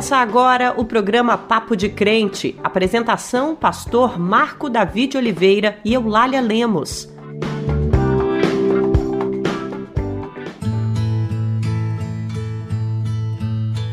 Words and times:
Começa 0.00 0.16
agora 0.16 0.72
o 0.78 0.84
programa 0.86 1.36
Papo 1.36 1.76
de 1.76 1.90
Crente. 1.90 2.56
Apresentação: 2.64 3.54
Pastor 3.54 4.18
Marco 4.18 4.70
David 4.70 5.18
Oliveira 5.18 5.76
e 5.84 5.92
Eulália 5.92 6.40
Lemos. 6.40 7.06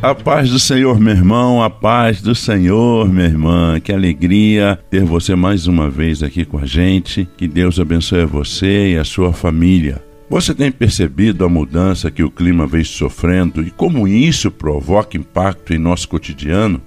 A 0.02 0.16
paz 0.16 0.50
do 0.50 0.58
Senhor, 0.58 0.98
meu 0.98 1.14
irmão, 1.14 1.62
a 1.62 1.70
paz 1.70 2.22
do 2.22 2.34
Senhor, 2.34 3.10
minha 3.10 3.28
irmã. 3.28 3.78
Que 3.82 3.92
alegria 3.92 4.80
ter 4.90 5.04
você 5.04 5.36
mais 5.36 5.68
uma 5.68 5.90
vez 5.90 6.24
aqui 6.24 6.46
com 6.46 6.58
a 6.58 6.66
gente. 6.66 7.28
Que 7.36 7.50
Deus 7.50 7.82
abençoe 7.82 8.24
você 8.24 8.94
e 8.94 8.98
a 8.98 9.04
sua 9.04 9.34
família. 9.34 10.07
Você 10.30 10.54
tem 10.54 10.70
percebido 10.70 11.46
a 11.46 11.50
mudança 11.50 12.12
que 12.12 12.22
o 12.22 12.30
clima 12.30 12.68
vem 12.68 12.84
sofrendo 12.84 13.62
e 13.62 13.72
como 13.72 14.06
isso 14.06 14.52
provoca 14.52 15.16
impacto 15.16 15.74
em 15.74 15.78
nosso 15.78 16.10
cotidiano? 16.10 16.82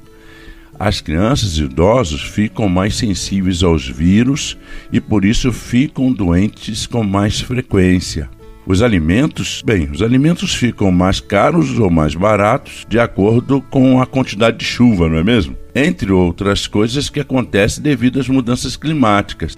As 0.78 1.00
crianças 1.00 1.56
e 1.56 1.64
idosos 1.64 2.22
ficam 2.22 2.68
mais 2.68 2.96
sensíveis 2.96 3.62
aos 3.62 3.88
vírus 3.88 4.58
e 4.92 5.00
por 5.00 5.24
isso 5.24 5.50
ficam 5.52 6.12
doentes 6.12 6.86
com 6.86 7.02
mais 7.02 7.40
frequência. 7.40 8.28
Os 8.66 8.82
alimentos, 8.82 9.62
bem, 9.64 9.90
os 9.90 10.02
alimentos 10.02 10.54
ficam 10.54 10.92
mais 10.92 11.18
caros 11.18 11.78
ou 11.78 11.90
mais 11.90 12.14
baratos 12.14 12.86
de 12.88 12.98
acordo 12.98 13.62
com 13.70 14.02
a 14.02 14.06
quantidade 14.06 14.58
de 14.58 14.66
chuva, 14.66 15.08
não 15.08 15.16
é 15.16 15.24
mesmo? 15.24 15.56
Entre 15.74 16.12
outras 16.12 16.66
coisas 16.66 17.08
que 17.08 17.20
acontecem 17.20 17.82
devido 17.82 18.20
às 18.20 18.28
mudanças 18.28 18.76
climáticas. 18.76 19.56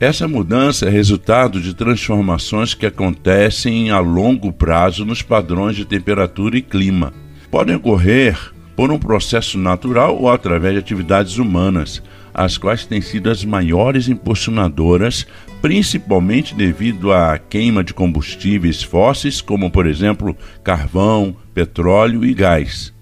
Essa 0.00 0.28
mudança 0.28 0.86
é 0.86 0.90
resultado 0.90 1.60
de 1.60 1.74
transformações 1.74 2.72
que 2.72 2.86
acontecem 2.86 3.90
a 3.90 3.98
longo 3.98 4.52
prazo 4.52 5.04
nos 5.04 5.22
padrões 5.22 5.74
de 5.74 5.84
temperatura 5.84 6.56
e 6.56 6.62
clima. 6.62 7.12
Podem 7.50 7.74
ocorrer 7.74 8.38
por 8.76 8.92
um 8.92 8.98
processo 8.98 9.58
natural 9.58 10.16
ou 10.16 10.30
através 10.30 10.74
de 10.74 10.78
atividades 10.78 11.36
humanas, 11.36 12.00
as 12.32 12.56
quais 12.56 12.86
têm 12.86 13.00
sido 13.00 13.28
as 13.28 13.44
maiores 13.44 14.08
impulsionadoras, 14.08 15.26
principalmente 15.60 16.54
devido 16.54 17.12
à 17.12 17.36
queima 17.36 17.82
de 17.82 17.92
combustíveis 17.92 18.80
fósseis, 18.80 19.40
como 19.40 19.68
por 19.68 19.84
exemplo 19.84 20.36
carvão, 20.62 21.34
petróleo 21.52 22.24
e 22.24 22.32
gás. 22.32 22.94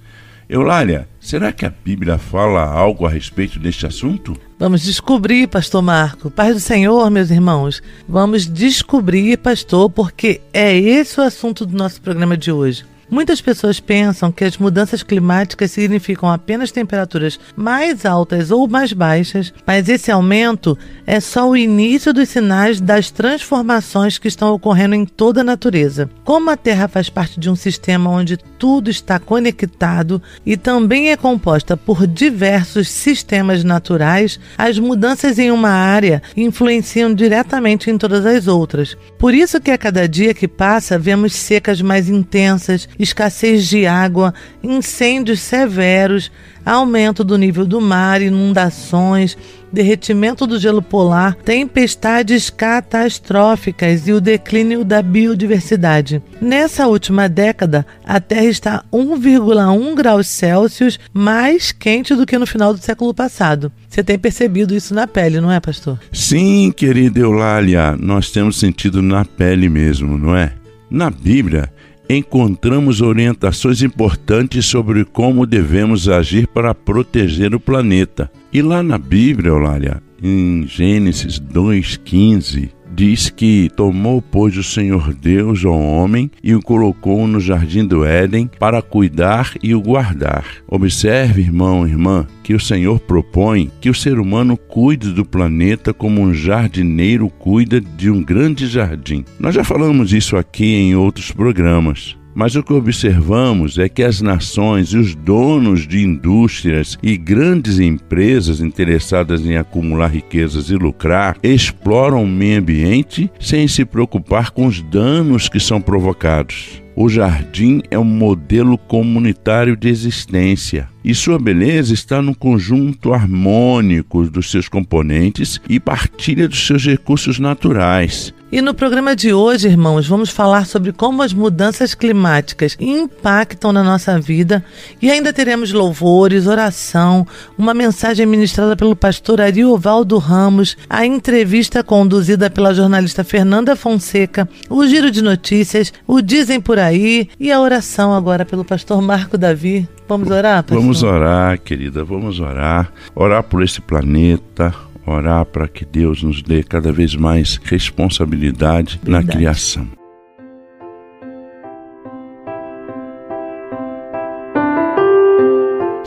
Eulália, 0.49 1.09
será 1.19 1.51
que 1.53 1.67
a 1.67 1.71
Bíblia 1.85 2.19
fala 2.19 2.63
algo 2.63 3.05
a 3.05 3.11
respeito 3.11 3.59
deste 3.59 3.85
assunto? 3.85 4.37
Vamos 4.57 4.83
descobrir, 4.83 5.49
pastor 5.49 5.83
Marco. 5.83 6.31
Paz 6.31 6.55
do 6.55 6.61
Senhor, 6.61 7.11
meus 7.11 7.31
irmãos. 7.31 7.83
Vamos 8.09 8.47
descobrir, 8.47 9.39
pastor, 9.39 9.91
porque 9.91 10.41
é 10.53 10.77
esse 10.77 11.19
o 11.19 11.25
assunto 11.25 11.67
do 11.67 11.77
nosso 11.77 12.01
programa 12.01 12.37
de 12.37 12.53
hoje. 12.53 12.85
Muitas 13.09 13.41
pessoas 13.41 13.79
pensam 13.79 14.33
que 14.33 14.45
as 14.45 14.59
mudanças 14.59 15.03
climáticas 15.03 15.71
significam 15.71 16.29
apenas 16.29 16.73
temperaturas 16.73 17.39
mais 17.55 18.05
altas 18.05 18.51
ou 18.51 18.67
mais 18.67 18.93
baixas, 18.93 19.55
mas 19.65 19.89
esse 19.89 20.11
aumento 20.11 20.77
é 21.07 21.21
só 21.21 21.49
o 21.49 21.57
início 21.57 22.13
dos 22.13 22.29
sinais 22.29 22.81
das 22.81 23.11
transformações 23.11 24.19
que 24.19 24.27
estão 24.27 24.53
ocorrendo 24.53 24.97
em 24.97 25.05
toda 25.05 25.43
a 25.43 25.45
natureza. 25.45 26.11
Como 26.25 26.51
a 26.51 26.57
Terra 26.57 26.89
faz 26.89 27.09
parte 27.09 27.39
de 27.39 27.49
um 27.49 27.55
sistema 27.55 28.11
onde 28.11 28.37
tudo 28.37 28.91
está 28.91 29.21
conectado 29.21 30.21
e 30.45 30.57
também 30.57 31.11
é 31.11 31.17
composta 31.17 31.77
por 31.77 32.07
diversos 32.07 32.89
sistemas 32.89 33.63
naturais, 33.63 34.41
as 34.59 34.79
mudanças 34.79 35.39
em 35.39 35.53
uma 35.53 35.71
área 35.71 36.23
influenciam 36.37 37.15
diretamente 37.15 37.89
em 37.89 37.97
todas 37.97 38.27
as 38.27 38.49
outras. 38.49 38.97
Por 39.17 39.33
isso 39.33 39.61
que 39.61 39.71
a 39.71 39.79
cada 39.79 40.09
dia 40.09 40.35
que 40.35 40.49
passa 40.49 40.99
vemos 40.99 41.35
secas 41.35 41.81
mais 41.81 42.09
intensas, 42.09 42.89
escassez 42.99 43.67
de 43.67 43.87
água, 43.87 44.33
incêndios 44.63 45.41
severos, 45.41 46.31
aumento 46.65 47.23
do 47.23 47.39
nível 47.39 47.65
do 47.65 47.81
mar, 47.81 48.21
inundações, 48.21 49.37
derretimento 49.73 50.47
do 50.47 50.59
gelo 50.59 50.83
polar, 50.83 51.35
tempestades 51.37 52.51
catastróficas 52.51 54.09
e 54.09 54.13
o 54.13 54.21
declínio 54.21 54.85
da 54.85 55.03
biodiversidade. 55.03 56.23
Nessa 56.41 56.87
última 56.87 57.29
década, 57.29 57.87
a 58.05 58.19
Terra 58.19 58.47
está 58.47 58.85
1,1 58.93 59.95
graus 59.95 60.27
Celsius 60.27 60.99
mais 61.13 61.73
quente 61.73 62.15
do 62.15 62.27
que 62.27 62.39
no 62.39 62.47
final 62.47 62.73
do 62.73 62.81
século 62.81 63.15
passado. 63.15 63.71
Você 63.89 64.03
tem 64.03 64.19
percebido 64.19 64.75
isso 64.75 64.95
na 64.95 65.07
pele, 65.07 65.41
não 65.41 65.53
é, 65.53 65.61
pastor? 65.61 65.99
Sim, 66.13 66.73
querida 66.77 67.21
Eulália, 67.21 67.97
nós 67.97 68.31
temos 68.31 68.59
sentido 68.59 69.03
na 69.03 69.25
pele 69.25 69.69
mesmo, 69.69 70.19
não 70.19 70.37
é? 70.37 70.53
Na 70.91 71.11
Bíblia, 71.11 71.71
encontramos 72.09 73.01
orientações 73.01 73.83
importantes 73.83 74.67
sobre 74.67 75.05
como 75.05 75.47
devemos 75.47 76.09
agir 76.09 76.47
para 76.47 76.75
proteger 76.75 77.55
o 77.55 77.61
planeta. 77.61 78.31
E 78.53 78.63
lá 78.63 78.83
na 78.83 78.99
Bíblia, 78.99 79.51
Eulália, 79.51 80.03
em 80.23 80.67
Gênesis 80.67 81.41
2,15, 81.41 82.71
diz 82.95 83.31
que 83.31 83.71
tomou, 83.75 84.23
pois, 84.23 84.57
o 84.57 84.63
Senhor 84.63 85.13
Deus 85.15 85.65
ao 85.65 85.81
homem 85.81 86.31
e 86.43 86.55
o 86.55 86.63
colocou 86.63 87.27
no 87.27 87.41
jardim 87.41 87.85
do 87.85 88.05
Éden 88.05 88.51
para 88.59 88.83
cuidar 88.83 89.55
e 89.63 89.75
o 89.75 89.81
guardar. 89.81 90.45
Observe, 90.67 91.43
irmão 91.43 91.87
irmã, 91.87 92.27
que 92.43 92.55
o 92.55 92.61
Senhor 92.61 93.01
propõe 93.01 93.71
que 93.81 93.91
o 93.91 93.95
ser 93.95 94.19
humano 94.19 94.57
cuide 94.57 95.13
do 95.13 95.25
planeta 95.25 95.93
como 95.93 96.21
um 96.21 96.33
jardineiro 96.33 97.29
cuida 97.29 97.81
de 97.81 98.11
um 98.11 98.23
grande 98.23 98.67
jardim. 98.67 99.25
Nós 99.39 99.55
já 99.55 99.65
falamos 99.65 100.13
isso 100.13 100.37
aqui 100.37 100.75
em 100.75 100.95
outros 100.95 101.33
programas. 101.33 102.17
Mas 102.37 102.55
o 102.55 102.63
que 102.63 102.75
observamos 102.75 103.79
é 103.79 103.89
que 103.89 104.03
as 104.03 104.21
nações 104.21 104.89
e 104.91 104.99
os 104.99 105.15
donos 105.15 105.89
de 105.89 106.05
indústrias 106.05 106.99
e 107.03 107.17
grandes 107.17 107.79
empresas 107.79 108.61
interessadas 108.61 109.47
em 109.47 109.57
acumular 109.57 110.09
riquezas 110.09 110.69
e 110.69 110.75
lucrar 110.75 111.39
exploram 111.43 112.23
o 112.23 112.29
meio 112.29 112.59
ambiente 112.59 113.31
sem 113.41 113.67
se 113.67 113.87
preocupar 113.87 114.51
com 114.51 114.67
os 114.67 114.83
danos 114.83 115.49
que 115.49 115.59
são 115.59 115.81
provocados. 115.81 116.83
O 116.95 117.09
jardim 117.09 117.81
é 117.91 117.99
um 117.99 118.05
modelo 118.05 118.77
comunitário 118.77 119.75
de 119.75 119.89
existência 119.89 120.89
e 121.03 121.15
sua 121.15 121.39
beleza 121.39 121.95
está 121.95 122.21
no 122.21 122.35
conjunto 122.35 123.15
harmônico 123.15 124.29
dos 124.29 124.51
seus 124.51 124.69
componentes 124.69 125.59
e 125.71 125.81
partilha 125.81 126.47
dos 126.47 126.67
seus 126.67 126.85
recursos 126.85 127.39
naturais. 127.39 128.35
E 128.57 128.63
no 128.63 128.73
programa 128.73 129.15
de 129.15 129.35
hoje, 129.35 129.69
irmãos, 129.69 130.09
vamos 130.09 130.31
falar 130.31 130.65
sobre 130.65 130.91
como 130.91 131.21
as 131.21 131.35
mudanças 131.35 131.95
climáticas 131.95 132.75
impactam 132.81 133.71
na 133.71 133.85
nossa 133.85 134.19
vida 134.19 134.65
e 135.03 135.11
ainda 135.11 135.31
teremos 135.31 135.75
louvores, 135.75 136.47
oração, 136.47 137.27
uma 137.59 137.75
mensagem 137.75 138.25
ministrada 138.25 138.75
pelo 138.75 138.97
pastor 138.97 139.43
Ariovaldo 139.43 140.17
Ramos, 140.17 140.75
a 140.89 141.05
entrevista 141.05 141.85
conduzida 141.85 142.49
pela 142.49 142.73
jornalista 142.73 143.23
Fernanda 143.23 143.77
Fonseca, 143.77 144.49
o 144.71 144.87
giro 144.87 145.11
de 145.11 145.21
notícias, 145.21 145.93
o 146.07 146.23
Dizem 146.23 146.59
por 146.59 146.79
aí 146.79 147.29
e 147.39 147.53
a 147.53 147.61
oração 147.61 148.15
agora 148.15 148.47
pelo 148.47 148.65
pastor 148.65 149.03
Marco 149.03 149.37
Davi. 149.37 149.87
Vamos 150.09 150.31
orar, 150.31 150.63
pastor? 150.63 150.81
Vamos 150.81 151.03
orar, 151.03 151.61
querida, 151.61 152.03
vamos 152.05 152.41
orar. 152.41 152.91
Orar 153.15 153.43
por 153.43 153.63
esse 153.63 153.83
planeta, 153.83 154.73
orar 155.07 155.45
para 155.45 155.69
que 155.69 155.85
Deus 155.85 156.23
nos 156.23 156.43
dê 156.43 156.63
cada 156.63 156.93
vez 156.93 157.15
mais 157.15 157.61
responsabilidade 157.63 159.01
Verdade. 159.03 159.27
na 159.27 159.33
criação. 159.33 160.06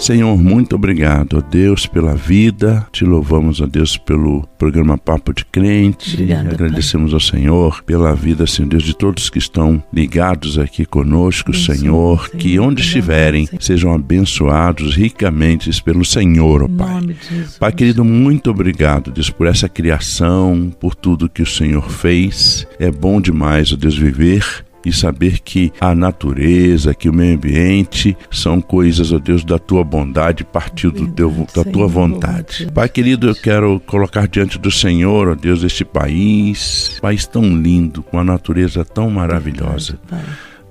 Senhor, 0.09 0.35
muito 0.35 0.75
obrigado, 0.75 1.37
ó 1.37 1.39
Deus, 1.39 1.85
pela 1.85 2.15
vida. 2.15 2.83
Te 2.91 3.05
louvamos, 3.05 3.61
ó 3.61 3.67
Deus, 3.67 3.95
pelo 3.95 4.41
programa 4.57 4.97
Papo 4.97 5.31
de 5.31 5.45
Crente. 5.45 6.15
Obrigada, 6.15 6.49
Agradecemos 6.49 7.11
pai. 7.11 7.13
ao 7.13 7.19
Senhor 7.19 7.83
pela 7.83 8.15
vida, 8.15 8.47
Senhor 8.47 8.69
Deus, 8.69 8.81
de 8.81 8.95
todos 8.95 9.29
que 9.29 9.37
estão 9.37 9.83
ligados 9.93 10.57
aqui 10.57 10.83
conosco, 10.83 11.53
Senhor, 11.53 11.77
Senhor, 11.77 12.29
que 12.31 12.59
onde 12.59 12.81
estiverem 12.81 13.45
Senhor. 13.45 13.61
sejam 13.61 13.93
abençoados 13.93 14.95
ricamente 14.95 15.69
pelo 15.83 16.03
Senhor, 16.03 16.63
ó 16.63 16.67
Pai. 16.67 17.15
Pai 17.59 17.71
querido, 17.71 18.03
muito 18.03 18.49
obrigado, 18.49 19.11
Deus, 19.11 19.29
por 19.29 19.45
essa 19.45 19.69
criação, 19.69 20.71
por 20.79 20.95
tudo 20.95 21.29
que 21.29 21.43
o 21.43 21.45
Senhor 21.45 21.87
fez. 21.87 22.65
É 22.79 22.89
bom 22.89 23.21
demais, 23.21 23.71
ó 23.71 23.75
Deus, 23.75 23.95
viver 23.95 24.65
e 24.85 24.93
saber 24.93 25.39
que 25.39 25.71
a 25.79 25.93
natureza, 25.93 26.93
que 26.93 27.09
o 27.09 27.13
meio 27.13 27.35
ambiente 27.35 28.17
são 28.31 28.61
coisas, 28.61 29.11
ó 29.11 29.15
oh 29.15 29.19
Deus, 29.19 29.43
da 29.43 29.59
tua 29.59 29.83
bondade, 29.83 30.43
partiu 30.43 30.91
do 30.91 31.07
teu, 31.07 31.47
da 31.55 31.63
tua 31.63 31.87
vontade. 31.87 32.67
Pai 32.73 32.87
querido, 32.87 33.27
eu 33.27 33.35
quero 33.35 33.79
colocar 33.85 34.27
diante 34.27 34.57
do 34.57 34.71
Senhor, 34.71 35.27
ó 35.27 35.31
oh 35.31 35.35
Deus, 35.35 35.63
este 35.63 35.83
país, 35.83 36.97
país 37.01 37.25
tão 37.25 37.43
lindo, 37.43 38.01
com 38.03 38.19
a 38.19 38.23
natureza 38.23 38.85
tão 38.85 39.09
maravilhosa. 39.09 39.99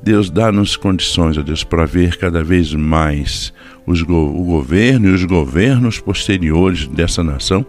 Deus, 0.02 0.30
dá-nos 0.30 0.76
condições, 0.76 1.36
ó 1.36 1.42
Deus, 1.42 1.64
para 1.64 1.84
ver 1.84 2.16
cada 2.16 2.42
vez 2.42 2.72
mais 2.72 3.52
os, 3.86 4.02
o 4.02 4.44
governo 4.44 5.08
e 5.08 5.12
os 5.12 5.24
governos 5.24 5.98
posteriores 5.98 6.86
dessa 6.86 7.22
nação 7.22 7.66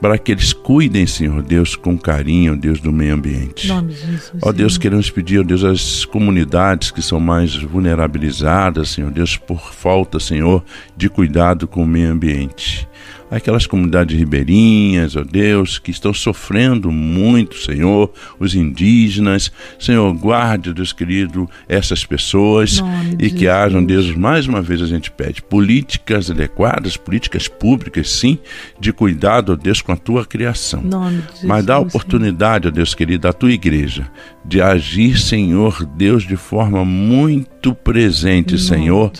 para 0.00 0.18
que 0.18 0.32
eles 0.32 0.52
cuidem, 0.52 1.06
Senhor 1.06 1.42
Deus, 1.42 1.76
com 1.76 1.96
carinho, 1.96 2.56
Deus, 2.56 2.80
do 2.80 2.92
meio 2.92 3.14
ambiente. 3.14 3.68
Nome 3.68 3.94
de 3.94 4.00
Jesus, 4.00 4.32
Ó 4.42 4.52
Deus, 4.52 4.74
Senhor. 4.74 4.82
queremos 4.82 5.10
pedir, 5.10 5.38
ó 5.40 5.42
Deus, 5.42 5.64
às 5.64 6.04
comunidades 6.04 6.90
que 6.90 7.00
são 7.00 7.18
mais 7.18 7.54
vulnerabilizadas, 7.56 8.90
Senhor 8.90 9.10
Deus, 9.10 9.36
por 9.36 9.72
falta, 9.72 10.20
Senhor, 10.20 10.62
de 10.96 11.08
cuidado 11.08 11.66
com 11.66 11.82
o 11.82 11.86
meio 11.86 12.10
ambiente. 12.12 12.88
Aquelas 13.34 13.66
comunidades 13.66 14.16
ribeirinhas, 14.16 15.16
ó 15.16 15.24
Deus, 15.24 15.78
que 15.78 15.90
estão 15.90 16.14
sofrendo 16.14 16.92
muito, 16.92 17.56
Senhor, 17.56 18.12
os 18.38 18.54
indígenas. 18.54 19.50
Senhor, 19.76 20.12
guarde, 20.14 20.72
Deus 20.72 20.92
querido, 20.92 21.50
essas 21.68 22.04
pessoas 22.04 22.78
Nome 22.78 23.16
e 23.18 23.30
que 23.30 23.48
hajam, 23.48 23.84
Deus, 23.84 24.14
mais 24.14 24.46
uma 24.46 24.62
vez 24.62 24.80
a 24.80 24.86
gente 24.86 25.10
pede, 25.10 25.42
políticas 25.42 26.30
adequadas, 26.30 26.96
políticas 26.96 27.48
públicas, 27.48 28.08
sim, 28.08 28.38
de 28.78 28.92
cuidado, 28.92 29.52
ó 29.52 29.56
Deus, 29.56 29.82
com 29.82 29.90
a 29.90 29.96
tua 29.96 30.24
criação. 30.24 30.80
Nome 30.82 31.24
Mas 31.42 31.64
dá 31.64 31.78
oportunidade, 31.80 32.68
ó 32.68 32.70
Deus 32.70 32.94
querido, 32.94 33.26
à 33.26 33.32
tua 33.32 33.50
igreja 33.50 34.08
de 34.44 34.60
agir, 34.60 35.18
Senhor 35.18 35.86
Deus, 35.86 36.24
de 36.24 36.36
forma 36.36 36.84
muito 36.84 37.74
presente, 37.74 38.58
Senhor, 38.58 39.10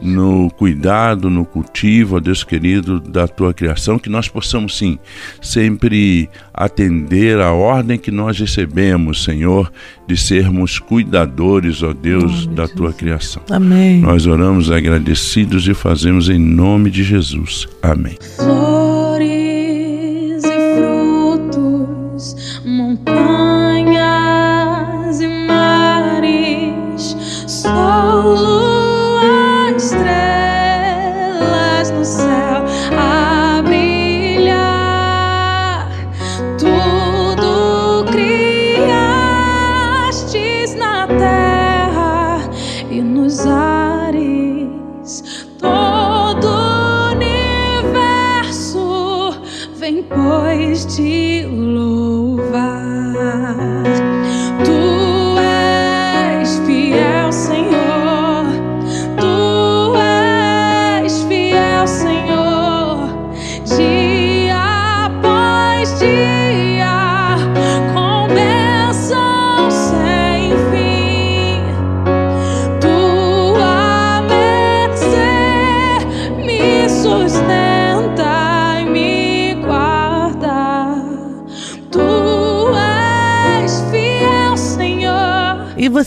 no 0.00 0.50
cuidado, 0.50 1.30
no 1.30 1.44
cultivo, 1.44 2.16
ó 2.16 2.20
Deus 2.20 2.42
querido, 2.42 2.98
da 3.00 3.28
tua 3.28 3.54
criação, 3.54 3.98
que 3.98 4.10
nós 4.10 4.28
possamos 4.28 4.76
sim 4.76 4.98
sempre 5.40 6.28
atender 6.52 7.38
à 7.38 7.52
ordem 7.52 7.96
que 7.98 8.10
nós 8.10 8.38
recebemos, 8.38 9.22
Senhor, 9.22 9.72
de 10.06 10.16
sermos 10.16 10.78
cuidadores, 10.78 11.82
ó 11.82 11.92
Deus, 11.92 12.46
da 12.48 12.66
tua 12.66 12.92
criação. 12.92 13.42
Amém. 13.50 14.00
Nós 14.00 14.26
oramos 14.26 14.70
agradecidos 14.70 15.68
e 15.68 15.74
fazemos 15.74 16.28
em 16.28 16.38
nome 16.38 16.90
de 16.90 17.04
Jesus. 17.04 17.68
Amém. 17.82 18.16
Flores 18.36 19.01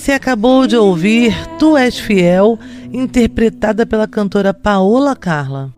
você 0.05 0.11
acabou 0.11 0.67
de 0.67 0.77
ouvir 0.77 1.35
Tu 1.57 1.75
És 1.75 1.97
Fiel, 1.99 2.59
interpretada 2.93 3.87
pela 3.87 4.07
cantora 4.07 4.53
Paola 4.53 5.15
Carla. 5.15 5.73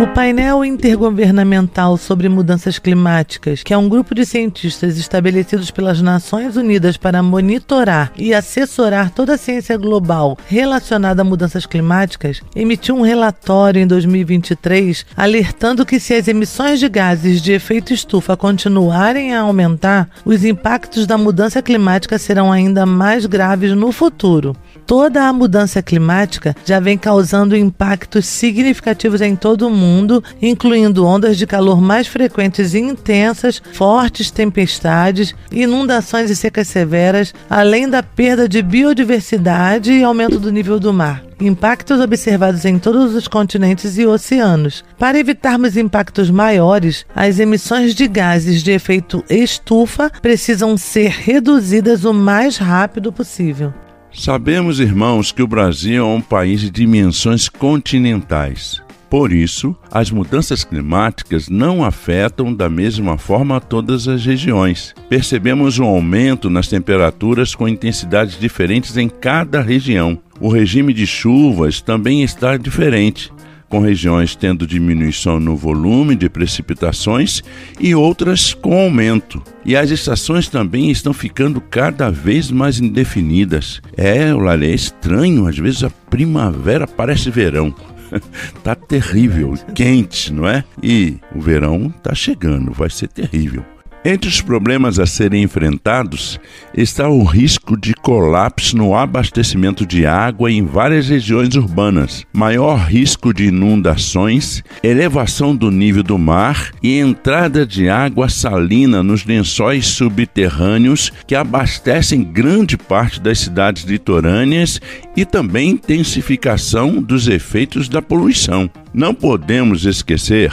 O 0.00 0.06
painel 0.06 0.64
intergovernamental 0.64 1.98
sobre 1.98 2.26
mudanças 2.26 2.78
climáticas, 2.78 3.62
que 3.62 3.74
é 3.74 3.76
um 3.76 3.86
grupo 3.86 4.14
de 4.14 4.24
cientistas 4.24 4.96
estabelecidos 4.96 5.70
pelas 5.70 6.00
Nações 6.00 6.56
Unidas 6.56 6.96
para 6.96 7.22
monitorar 7.22 8.10
e 8.16 8.32
assessorar 8.32 9.10
toda 9.10 9.34
a 9.34 9.36
ciência 9.36 9.76
global 9.76 10.38
relacionada 10.46 11.20
a 11.20 11.24
mudanças 11.24 11.66
climáticas, 11.66 12.40
emitiu 12.56 12.96
um 12.96 13.02
relatório 13.02 13.82
em 13.82 13.86
2023 13.86 15.04
alertando 15.14 15.84
que 15.84 16.00
se 16.00 16.14
as 16.14 16.28
emissões 16.28 16.80
de 16.80 16.88
gases 16.88 17.42
de 17.42 17.52
efeito 17.52 17.92
estufa 17.92 18.38
continuarem 18.38 19.34
a 19.34 19.42
aumentar, 19.42 20.08
os 20.24 20.46
impactos 20.46 21.06
da 21.06 21.18
mudança 21.18 21.60
climática 21.60 22.16
serão 22.16 22.50
ainda 22.50 22.86
mais 22.86 23.26
graves 23.26 23.72
no 23.72 23.92
futuro. 23.92 24.56
Toda 24.86 25.24
a 25.24 25.32
mudança 25.32 25.82
climática 25.82 26.54
já 26.64 26.80
vem 26.80 26.98
causando 26.98 27.56
impactos 27.56 28.26
significativos 28.26 29.20
em 29.20 29.36
todo 29.36 29.66
o 29.66 29.70
mundo, 29.70 30.22
incluindo 30.42 31.06
ondas 31.06 31.36
de 31.36 31.46
calor 31.46 31.80
mais 31.80 32.06
frequentes 32.06 32.74
e 32.74 32.78
intensas, 32.78 33.62
fortes 33.72 34.30
tempestades, 34.30 35.34
inundações 35.50 36.30
e 36.30 36.36
secas 36.36 36.68
severas, 36.68 37.32
além 37.48 37.88
da 37.88 38.02
perda 38.02 38.48
de 38.48 38.62
biodiversidade 38.62 39.92
e 39.92 40.02
aumento 40.02 40.38
do 40.38 40.50
nível 40.50 40.78
do 40.78 40.92
mar. 40.92 41.22
Impactos 41.40 42.00
observados 42.00 42.66
em 42.66 42.78
todos 42.78 43.14
os 43.14 43.26
continentes 43.26 43.96
e 43.96 44.04
oceanos. 44.04 44.84
Para 44.98 45.18
evitarmos 45.18 45.74
impactos 45.74 46.30
maiores, 46.30 47.06
as 47.14 47.38
emissões 47.38 47.94
de 47.94 48.06
gases 48.06 48.62
de 48.62 48.72
efeito 48.72 49.24
estufa 49.30 50.10
precisam 50.20 50.76
ser 50.76 51.08
reduzidas 51.08 52.04
o 52.04 52.12
mais 52.12 52.58
rápido 52.58 53.10
possível. 53.10 53.72
Sabemos, 54.12 54.80
irmãos, 54.80 55.30
que 55.30 55.42
o 55.42 55.46
Brasil 55.46 56.04
é 56.04 56.06
um 56.06 56.20
país 56.20 56.60
de 56.60 56.70
dimensões 56.70 57.48
continentais. 57.48 58.82
Por 59.08 59.32
isso, 59.32 59.74
as 59.90 60.10
mudanças 60.10 60.62
climáticas 60.62 61.48
não 61.48 61.84
afetam 61.84 62.54
da 62.54 62.68
mesma 62.68 63.18
forma 63.18 63.60
todas 63.60 64.06
as 64.06 64.24
regiões. 64.24 64.94
Percebemos 65.08 65.78
um 65.78 65.84
aumento 65.84 66.48
nas 66.50 66.68
temperaturas 66.68 67.54
com 67.54 67.68
intensidades 67.68 68.38
diferentes 68.38 68.96
em 68.96 69.08
cada 69.08 69.60
região. 69.60 70.18
O 70.40 70.48
regime 70.48 70.92
de 70.92 71.06
chuvas 71.06 71.80
também 71.80 72.22
está 72.22 72.56
diferente 72.56 73.32
com 73.70 73.78
regiões 73.78 74.34
tendo 74.34 74.66
diminuição 74.66 75.38
no 75.38 75.56
volume 75.56 76.16
de 76.16 76.28
precipitações 76.28 77.40
e 77.78 77.94
outras 77.94 78.52
com 78.52 78.76
aumento. 78.76 79.42
E 79.64 79.76
as 79.76 79.90
estações 79.90 80.48
também 80.48 80.90
estão 80.90 81.14
ficando 81.14 81.60
cada 81.60 82.10
vez 82.10 82.50
mais 82.50 82.80
indefinidas. 82.80 83.80
É, 83.96 84.34
olha, 84.34 84.66
é 84.66 84.74
estranho, 84.74 85.46
às 85.46 85.56
vezes 85.56 85.84
a 85.84 85.90
primavera 86.10 86.86
parece 86.86 87.30
verão. 87.30 87.72
tá 88.64 88.74
terrível, 88.74 89.54
quente, 89.72 90.32
não 90.32 90.48
é? 90.48 90.64
E 90.82 91.16
o 91.34 91.40
verão 91.40 91.94
tá 92.02 92.12
chegando, 92.12 92.72
vai 92.72 92.90
ser 92.90 93.06
terrível. 93.06 93.64
Entre 94.02 94.30
os 94.30 94.40
problemas 94.40 94.98
a 94.98 95.04
serem 95.04 95.42
enfrentados 95.42 96.40
está 96.74 97.06
o 97.06 97.22
risco 97.22 97.78
de 97.78 97.92
colapso 97.92 98.74
no 98.74 98.96
abastecimento 98.96 99.84
de 99.84 100.06
água 100.06 100.50
em 100.50 100.64
várias 100.64 101.10
regiões 101.10 101.54
urbanas, 101.54 102.24
maior 102.32 102.78
risco 102.78 103.34
de 103.34 103.48
inundações, 103.48 104.64
elevação 104.82 105.54
do 105.54 105.70
nível 105.70 106.02
do 106.02 106.16
mar 106.16 106.72
e 106.82 106.98
entrada 106.98 107.66
de 107.66 107.90
água 107.90 108.30
salina 108.30 109.02
nos 109.02 109.26
lençóis 109.26 109.86
subterrâneos 109.86 111.12
que 111.26 111.34
abastecem 111.34 112.22
grande 112.22 112.78
parte 112.78 113.20
das 113.20 113.40
cidades 113.40 113.84
litorâneas 113.84 114.80
e 115.14 115.26
também 115.26 115.72
intensificação 115.72 117.02
dos 117.02 117.28
efeitos 117.28 117.86
da 117.86 118.00
poluição. 118.00 118.70
Não 118.94 119.12
podemos 119.14 119.84
esquecer 119.84 120.50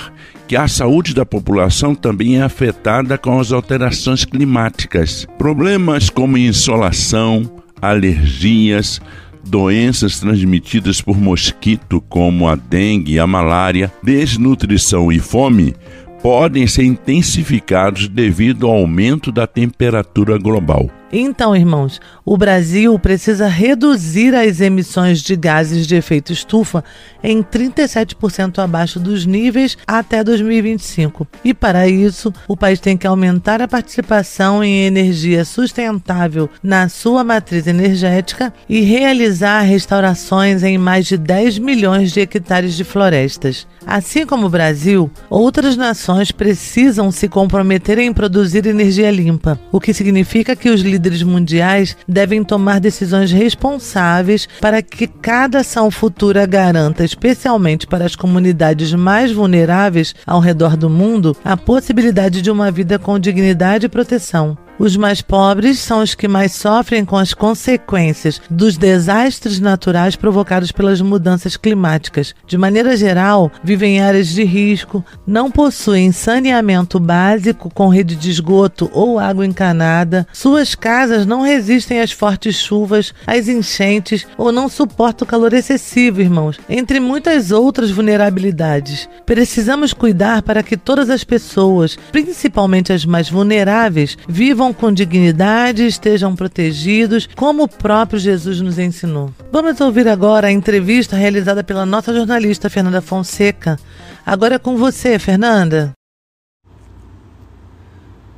que 0.47 0.55
a 0.55 0.67
saúde 0.67 1.13
da 1.13 1.25
população 1.25 1.93
também 1.93 2.37
é 2.37 2.41
afetada 2.41 3.17
com 3.17 3.39
as 3.39 3.51
alterações 3.51 4.23
climáticas. 4.23 5.27
Problemas 5.37 6.09
como 6.09 6.37
insolação, 6.37 7.51
alergias, 7.81 9.01
doenças 9.43 10.19
transmitidas 10.19 11.01
por 11.01 11.17
mosquito, 11.17 11.99
como 12.01 12.47
a 12.47 12.55
dengue, 12.55 13.19
a 13.19 13.27
malária, 13.27 13.91
desnutrição 14.01 15.11
e 15.11 15.19
fome, 15.19 15.75
podem 16.21 16.65
ser 16.65 16.83
intensificados 16.83 18.07
devido 18.07 18.67
ao 18.67 18.73
aumento 18.73 19.31
da 19.31 19.45
temperatura 19.45 20.37
global. 20.37 20.89
Então, 21.11 21.55
irmãos, 21.55 22.01
o 22.25 22.35
Brasil 22.35 22.97
precisa 22.99 23.47
reduzir 23.47 24.35
as 24.35 24.59
emissões 24.59 25.21
de 25.21 25.37
gases 25.37 25.87
de 25.87 25.95
efeito 25.95 26.33
estufa 26.33 26.83
em 27.23 27.41
37% 27.41 28.59
abaixo 28.59 28.99
dos 28.99 29.25
níveis 29.25 29.77
até 29.87 30.21
2025. 30.21 31.25
E 31.45 31.53
para 31.53 31.87
isso, 31.87 32.33
o 32.47 32.57
país 32.57 32.81
tem 32.81 32.97
que 32.97 33.07
aumentar 33.07 33.61
a 33.61 33.67
participação 33.67 34.61
em 34.61 34.85
energia 34.85 35.45
sustentável 35.45 36.49
na 36.61 36.89
sua 36.89 37.23
matriz 37.23 37.67
energética 37.67 38.53
e 38.67 38.81
realizar 38.81 39.61
restaurações 39.61 40.63
em 40.63 40.77
mais 40.77 41.05
de 41.05 41.17
10 41.17 41.59
milhões 41.59 42.11
de 42.11 42.19
hectares 42.19 42.75
de 42.75 42.83
florestas. 42.83 43.65
Assim 43.85 44.25
como 44.25 44.47
o 44.47 44.49
Brasil, 44.49 45.09
outras 45.29 45.77
nações 45.77 46.33
precisam 46.33 47.09
se 47.11 47.29
comprometer 47.29 47.97
em 47.97 48.11
produzir 48.11 48.65
energia 48.65 49.09
limpa, 49.09 49.57
o 49.71 49.79
que 49.79 49.93
significa 49.93 50.55
que 50.55 50.69
os 50.69 50.81
líderes 50.97 51.21
mundiais 51.21 51.95
devem 52.07 52.43
tomar 52.43 52.79
decisões 52.79 53.31
responsáveis 53.31 54.47
para 54.59 54.81
que 54.81 55.05
cada 55.07 55.59
ação 55.59 55.91
futura 55.91 56.45
garanta, 56.45 57.05
especialmente 57.05 57.85
para 57.85 58.05
as 58.05 58.15
comunidades 58.15 58.91
mais 58.93 59.31
vulneráveis 59.31 60.15
ao 60.25 60.39
redor 60.39 60.75
do 60.75 60.89
mundo, 60.89 61.37
a 61.45 61.55
possibilidade 61.55 62.41
de 62.41 62.49
uma 62.49 62.71
vida 62.71 62.97
com 62.97 63.19
dignidade 63.19 63.85
e 63.85 63.89
proteção. 63.89 64.57
Os 64.79 64.95
mais 64.95 65.23
pobres 65.23 65.79
são 65.79 66.03
os 66.03 66.13
que 66.13 66.27
mais 66.27 66.53
sofrem 66.53 67.03
com 67.03 67.17
as 67.17 67.33
consequências 67.33 68.39
dos 68.47 68.77
desastres 68.77 69.59
naturais 69.59 70.15
provocados 70.15 70.71
pelas 70.71 71.01
mudanças 71.01 71.57
climáticas. 71.57 72.35
De 72.45 72.57
maneira 72.59 72.95
geral, 72.95 73.51
vivem 73.63 73.97
em 73.97 74.01
áreas 74.01 74.27
de 74.27 74.43
risco, 74.43 75.03
não 75.25 75.49
possuem 75.49 76.11
saneamento 76.11 76.99
básico 76.99 77.71
com 77.73 77.87
rede 77.87 78.15
de 78.15 78.29
esgoto 78.29 78.89
ou 78.93 79.17
água 79.17 79.45
encanada, 79.45 80.27
suas 80.31 80.75
casas 80.75 81.25
não 81.25 81.41
resistem 81.41 81.99
às 81.99 82.11
fortes 82.11 82.55
chuvas, 82.55 83.13
às 83.25 83.47
enchentes 83.47 84.27
ou 84.37 84.51
não 84.51 84.69
suportam 84.69 85.25
o 85.25 85.29
calor 85.29 85.53
excessivo, 85.53 86.21
irmãos, 86.21 86.59
entre 86.69 86.99
muitas 86.99 87.51
outras 87.51 87.89
vulnerabilidades. 87.89 89.09
Precisamos 89.25 89.91
cuidar 89.91 90.43
para 90.43 90.61
que 90.61 90.77
todas 90.77 91.09
as 91.09 91.23
pessoas, 91.23 91.97
principalmente 92.11 92.93
as 92.93 93.05
mais 93.05 93.27
vulneráveis, 93.27 94.15
vivam 94.27 94.66
vivam 94.67 94.73
com 94.73 94.91
dignidade, 94.91 95.85
estejam 95.85 96.35
protegidos, 96.35 97.27
como 97.35 97.63
o 97.63 97.67
próprio 97.67 98.19
Jesus 98.19 98.59
nos 98.61 98.77
ensinou. 98.77 99.31
Vamos 99.51 99.79
ouvir 99.79 100.07
agora 100.07 100.47
a 100.47 100.51
entrevista 100.51 101.15
realizada 101.15 101.63
pela 101.63 101.85
nossa 101.85 102.13
jornalista 102.13 102.69
Fernanda 102.69 103.01
Fonseca. 103.01 103.79
Agora 104.25 104.55
é 104.55 104.59
com 104.59 104.77
você, 104.77 105.17
Fernanda. 105.19 105.91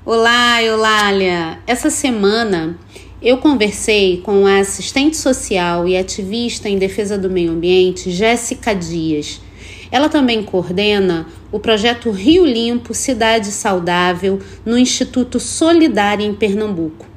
Olá, 0.06 0.62
Eulália! 0.62 1.60
Essa 1.66 1.90
semana 1.90 2.78
eu 3.22 3.38
conversei 3.38 4.22
com 4.22 4.46
a 4.46 4.60
assistente 4.60 5.18
social 5.18 5.88
e 5.88 5.98
ativista 5.98 6.70
em 6.70 6.78
defesa 6.78 7.18
do 7.18 7.30
meio 7.30 7.52
ambiente, 7.52 8.12
Jéssica 8.12 8.74
Dias. 8.76 9.42
Ela 9.92 10.10
também 10.10 10.44
coordena 10.44 11.26
o 11.52 11.60
projeto 11.60 12.12
Rio 12.12 12.46
Limpo 12.46 12.94
Cidade 12.94 13.48
Saudável 13.48 14.40
no 14.66 14.78
Instituto 14.78 15.40
Solidário 15.40 16.26
em 16.26 16.34
Pernambuco, 16.34 17.08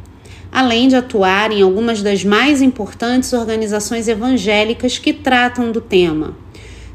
além 0.51 0.89
de 0.89 0.97
atuar 0.97 1.53
em 1.53 1.63
algumas 1.63 2.03
das 2.03 2.25
mais 2.25 2.63
importantes 2.63 3.33
organizações 3.33 4.09
evangélicas 4.09 4.99
que 4.99 5.13
tratam 5.13 5.71
do 5.71 5.81
tema. 5.81 6.37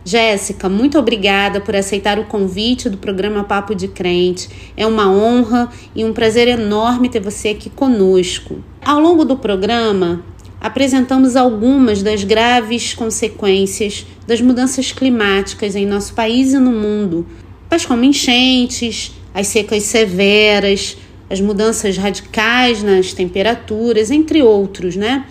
Jéssica, 0.08 0.70
muito 0.70 0.98
obrigada 0.98 1.60
por 1.60 1.76
aceitar 1.76 2.18
o 2.18 2.24
convite 2.24 2.90
do 2.90 2.98
programa 2.98 3.44
Papo 3.44 3.76
de 3.76 3.90
Crente. 3.90 4.72
É 4.78 4.88
uma 4.88 5.12
honra 5.12 5.70
e 5.94 6.06
um 6.06 6.14
prazer 6.14 6.48
enorme 6.48 7.10
ter 7.10 7.20
você 7.20 7.50
aqui 7.50 7.70
conosco. 7.70 8.64
Ao 8.86 9.02
longo 9.02 9.26
do 9.26 9.36
programa, 9.36 10.24
apresentamos 10.68 11.38
algumas 11.38 12.04
das 12.04 12.26
graves 12.26 12.94
consequências 12.94 14.06
das 14.28 14.42
mudanças 14.42 14.92
climáticas 14.92 15.76
em 15.76 15.86
nosso 15.86 16.14
país 16.14 16.54
e 16.54 16.60
no 16.60 16.72
mundo, 16.72 17.26
tais 17.70 17.86
como 17.86 18.04
enchentes, 18.04 19.14
as 19.34 19.48
secas 19.48 19.84
severas, 19.84 20.98
as 21.30 21.40
mudanças 21.40 21.98
radicais 21.98 22.84
nas 22.84 23.14
temperaturas, 23.14 24.12
entre 24.12 24.42
outros, 24.42 24.98
né? 24.98 25.26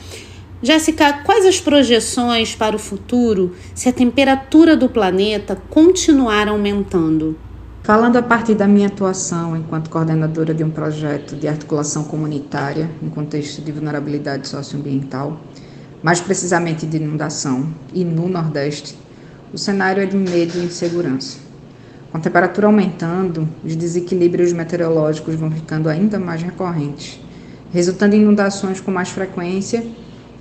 Jéssica, 0.63 1.13
quais 1.25 1.45
as 1.45 1.61
projeções 1.61 2.55
para 2.55 2.75
o 2.75 2.79
futuro 2.79 3.55
se 3.75 3.91
a 3.91 3.93
temperatura 3.93 4.75
do 4.75 4.89
planeta 4.89 5.55
continuar 5.69 6.49
aumentando? 6.49 7.39
Falando 7.87 8.17
a 8.17 8.23
partir 8.23 8.57
da 8.57 8.67
minha 8.67 8.89
atuação 8.89 9.57
enquanto 9.57 9.91
coordenadora 9.91 10.53
de 10.53 10.65
um 10.65 10.71
projeto 10.71 11.37
de 11.37 11.47
articulação 11.47 12.03
comunitária 12.03 12.91
em 13.01 13.09
contexto 13.09 13.63
de 13.63 13.71
vulnerabilidade 13.71 14.49
socioambiental, 14.49 15.41
mais 16.03 16.21
precisamente 16.21 16.85
de 16.85 16.97
inundação, 16.97 17.73
e 17.95 18.05
no 18.05 18.29
Nordeste, 18.29 18.99
o 19.53 19.57
cenário 19.57 20.03
é 20.03 20.07
de 20.07 20.17
medo 20.17 20.59
e 20.59 20.65
insegurança. 20.65 21.39
Com 22.11 22.19
a 22.19 22.21
temperatura 22.21 22.67
aumentando, 22.67 23.49
os 23.65 23.77
desequilíbrios 23.77 24.53
meteorológicos 24.53 25.37
vão 25.37 25.53
ficando 25.53 25.89
ainda 25.89 26.19
mais 26.19 26.43
recorrentes, 26.43 27.21
resultando 27.73 28.17
em 28.17 28.23
inundações 28.23 28.81
com 28.81 28.91
mais 28.91 29.11
frequência 29.11 29.87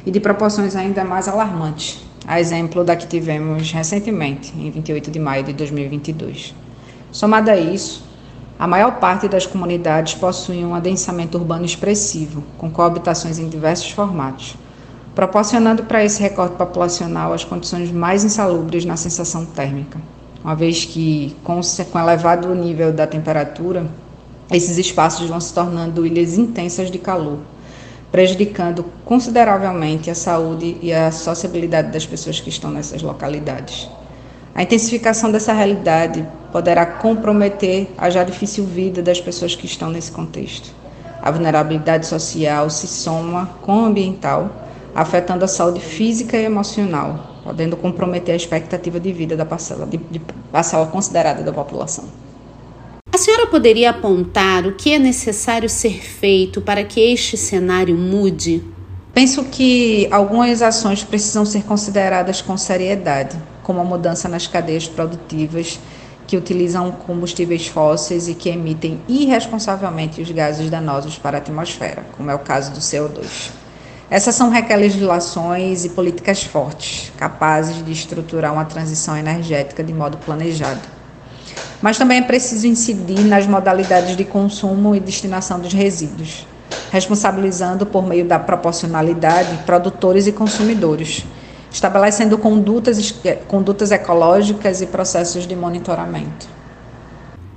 e 0.04 0.10
de 0.10 0.20
proporções 0.20 0.75
ainda 0.75 1.06
mais 1.06 1.28
alarmantes, 1.28 2.04
a 2.25 2.42
exemplo 2.42 2.84
da 2.84 2.96
que 2.96 3.06
tivemos 3.06 3.72
recentemente, 3.72 4.52
em 4.58 4.72
28 4.72 5.12
de 5.12 5.20
maio 5.20 5.44
de 5.44 5.54
2022. 5.54 6.64
Somado 7.15 7.50
a 7.50 7.55
isso, 7.55 8.03
a 8.60 8.67
maior 8.67 9.00
parte 9.00 9.29
das 9.29 9.45
comunidades 9.45 10.13
possui 10.15 10.65
um 10.65 10.75
adensamento 10.75 11.38
urbano 11.38 11.63
expressivo, 11.63 12.43
com 12.57 12.69
coabitações 12.69 13.39
em 13.39 13.48
diversos 13.48 13.89
formatos, 13.89 14.57
proporcionando 15.15 15.84
para 15.84 16.03
esse 16.03 16.22
recorte 16.22 16.57
populacional 16.57 17.31
as 17.31 17.45
condições 17.45 17.89
mais 17.89 18.25
insalubres 18.25 18.84
na 18.84 18.98
sensação 18.98 19.45
térmica, 19.45 19.98
uma 20.43 20.53
vez 20.57 20.84
que, 20.84 21.34
com, 21.41 21.62
com 21.89 22.00
elevado 22.00 22.53
nível 22.53 22.91
da 22.91 23.07
temperatura, 23.07 23.89
esses 24.51 24.77
espaços 24.77 25.29
vão 25.29 25.39
se 25.39 25.53
tornando 25.53 26.05
ilhas 26.05 26.38
intensas 26.38 26.91
de 26.91 26.98
calor, 26.98 27.39
prejudicando 28.12 28.84
consideravelmente 29.05 30.12
a 30.12 30.15
saúde 30.15 30.77
e 30.81 30.91
a 30.91 31.10
sociabilidade 31.13 31.93
das 31.93 32.05
pessoas 32.05 32.41
que 32.41 32.50
estão 32.50 32.72
nessas 32.72 33.01
localidades. 33.01 33.89
A 34.56 34.64
intensificação 34.64 35.34
dessa 35.34 35.52
realidade 35.52 36.26
poderá 36.50 36.86
comprometer 36.86 37.90
a 37.98 38.10
já 38.10 38.24
difícil 38.24 38.64
vida 38.64 39.02
das 39.02 39.20
pessoas 39.20 39.54
que 39.54 39.66
estão 39.66 39.90
nesse 39.90 40.14
contexto. 40.14 40.74
A 41.22 41.30
vulnerabilidade 41.30 42.08
social 42.08 42.70
se 42.70 42.88
soma 42.88 43.58
com 43.62 43.84
a 43.84 43.88
ambiental, 43.88 44.50
afetando 44.96 45.44
a 45.44 45.48
saúde 45.50 45.82
física 45.82 46.38
e 46.38 46.46
emocional, 46.46 47.42
podendo 47.44 47.76
comprometer 47.76 48.32
a 48.32 48.38
expectativa 48.38 48.98
de 48.98 49.12
vida 49.12 49.36
da 49.36 49.46
parcela, 49.46 49.86
de, 49.86 49.98
de 49.98 50.22
parcela 50.50 50.88
considerada 50.88 51.44
da 51.44 51.52
população. 51.52 52.06
A 53.14 53.18
senhora 53.18 53.48
poderia 53.48 53.90
apontar 53.90 54.66
o 54.66 54.72
que 54.72 54.94
é 54.94 55.00
necessário 55.00 55.68
ser 55.68 56.02
feito 56.02 56.62
para 56.62 56.86
que 56.86 57.02
este 57.02 57.36
cenário 57.36 57.98
mude? 57.98 58.64
Penso 59.14 59.44
que 59.44 60.08
algumas 60.10 60.62
ações 60.62 61.04
precisam 61.04 61.46
ser 61.46 61.64
consideradas 61.64 62.42
com 62.42 62.56
seriedade 62.56 63.38
como 63.65 63.81
a 63.81 63.84
mudança 63.84 64.29
nas 64.29 64.45
cadeias 64.45 64.88
produtivas 64.88 65.79
que 66.27 66.38
utilizam 66.38 66.91
combustíveis 66.91 67.65
fósseis 67.65 68.27
e 68.27 68.36
que 68.36 68.48
emitem 68.48 69.01
irresponsavelmente 69.07 70.22
os 70.22 70.29
gases 70.29 70.69
danosos 70.69 71.17
para 71.17 71.38
a 71.38 71.41
atmosfera, 71.41 72.03
como 72.15 72.29
é 72.29 72.36
o 72.36 72.39
caso 72.39 72.72
do 72.72 72.79
CO2. 72.79 73.50
Essas 74.07 74.36
são 74.36 74.51
requer 74.51 74.75
legislações 74.75 75.84
e 75.84 75.89
políticas 75.89 76.43
fortes, 76.43 77.12
capazes 77.17 77.84
de 77.84 77.91
estruturar 77.91 78.53
uma 78.53 78.65
transição 78.65 79.17
energética 79.17 79.84
de 79.84 79.93
modo 79.93 80.17
planejado. 80.19 80.81
Mas 81.81 81.98
também 81.98 82.19
é 82.19 82.22
preciso 82.22 82.67
incidir 82.67 83.22
nas 83.25 83.48
modalidades 83.48 84.15
de 84.15 84.24
consumo 84.24 84.95
e 84.95 85.00
destinação 85.00 85.60
dos 85.60 85.74
resíduos, 85.74 86.45
responsabilizando 86.91 87.84
por 87.84 88.05
meio 88.05 88.25
da 88.25 88.38
proporcionalidade 88.38 89.57
produtores 89.65 90.27
e 90.27 90.31
consumidores 90.31 91.25
estabelecendo 91.75 92.38
condutas, 92.38 93.13
condutas 93.50 93.91
ecológicas 93.91 94.82
e 94.82 94.86
processos 94.86 95.46
de 95.46 95.58
monitoramento. 95.58 96.48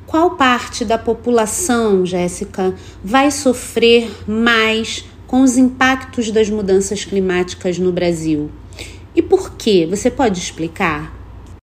Qual 0.08 0.32
parte 0.32 0.84
da 0.84 0.98
população, 0.98 2.04
Jéssica, 2.04 2.75
vai 3.02 3.30
sofrer 3.30 4.10
mais 4.26 5.04
com 5.28 5.42
os 5.42 5.56
impactos 5.56 6.32
das 6.32 6.50
mudanças 6.50 7.04
climáticas 7.04 7.78
no 7.78 7.92
Brasil? 7.92 8.50
E 9.14 9.22
por 9.22 9.52
quê? 9.52 9.87
Você 9.88 10.10
pode 10.10 10.37
explicar? 10.40 11.12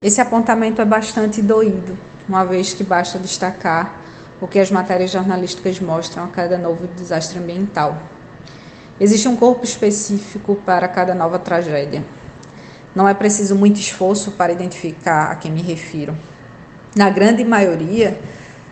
Esse 0.01 0.21
apontamento 0.21 0.81
é 0.81 0.85
bastante 0.85 1.41
doído, 1.41 1.97
uma 2.25 2.45
vez 2.45 2.73
que 2.73 2.85
basta 2.85 3.19
destacar 3.19 3.99
o 4.39 4.47
que 4.47 4.59
as 4.59 4.71
matérias 4.71 5.11
jornalísticas 5.11 5.81
mostram 5.81 6.23
a 6.23 6.27
cada 6.27 6.57
novo 6.57 6.87
desastre 6.87 7.37
ambiental. 7.37 8.01
Existe 8.97 9.27
um 9.27 9.35
corpo 9.35 9.65
específico 9.65 10.55
para 10.65 10.87
cada 10.87 11.13
nova 11.13 11.37
tragédia. 11.37 12.01
Não 12.95 13.09
é 13.09 13.13
preciso 13.13 13.55
muito 13.55 13.77
esforço 13.77 14.31
para 14.31 14.53
identificar 14.53 15.29
a 15.29 15.35
quem 15.35 15.51
me 15.51 15.61
refiro. 15.61 16.15
Na 16.95 17.09
grande 17.09 17.43
maioria, 17.43 18.17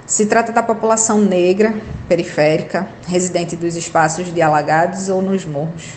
Se 0.06 0.26
trata 0.26 0.52
da 0.52 0.62
população 0.62 1.18
negra, 1.20 1.74
periférica, 2.10 2.86
residente 3.08 3.56
dos 3.56 3.76
espaços 3.78 4.34
de 4.34 4.42
alagados 4.42 5.08
ou 5.08 5.22
nos 5.22 5.46
morros. 5.46 5.94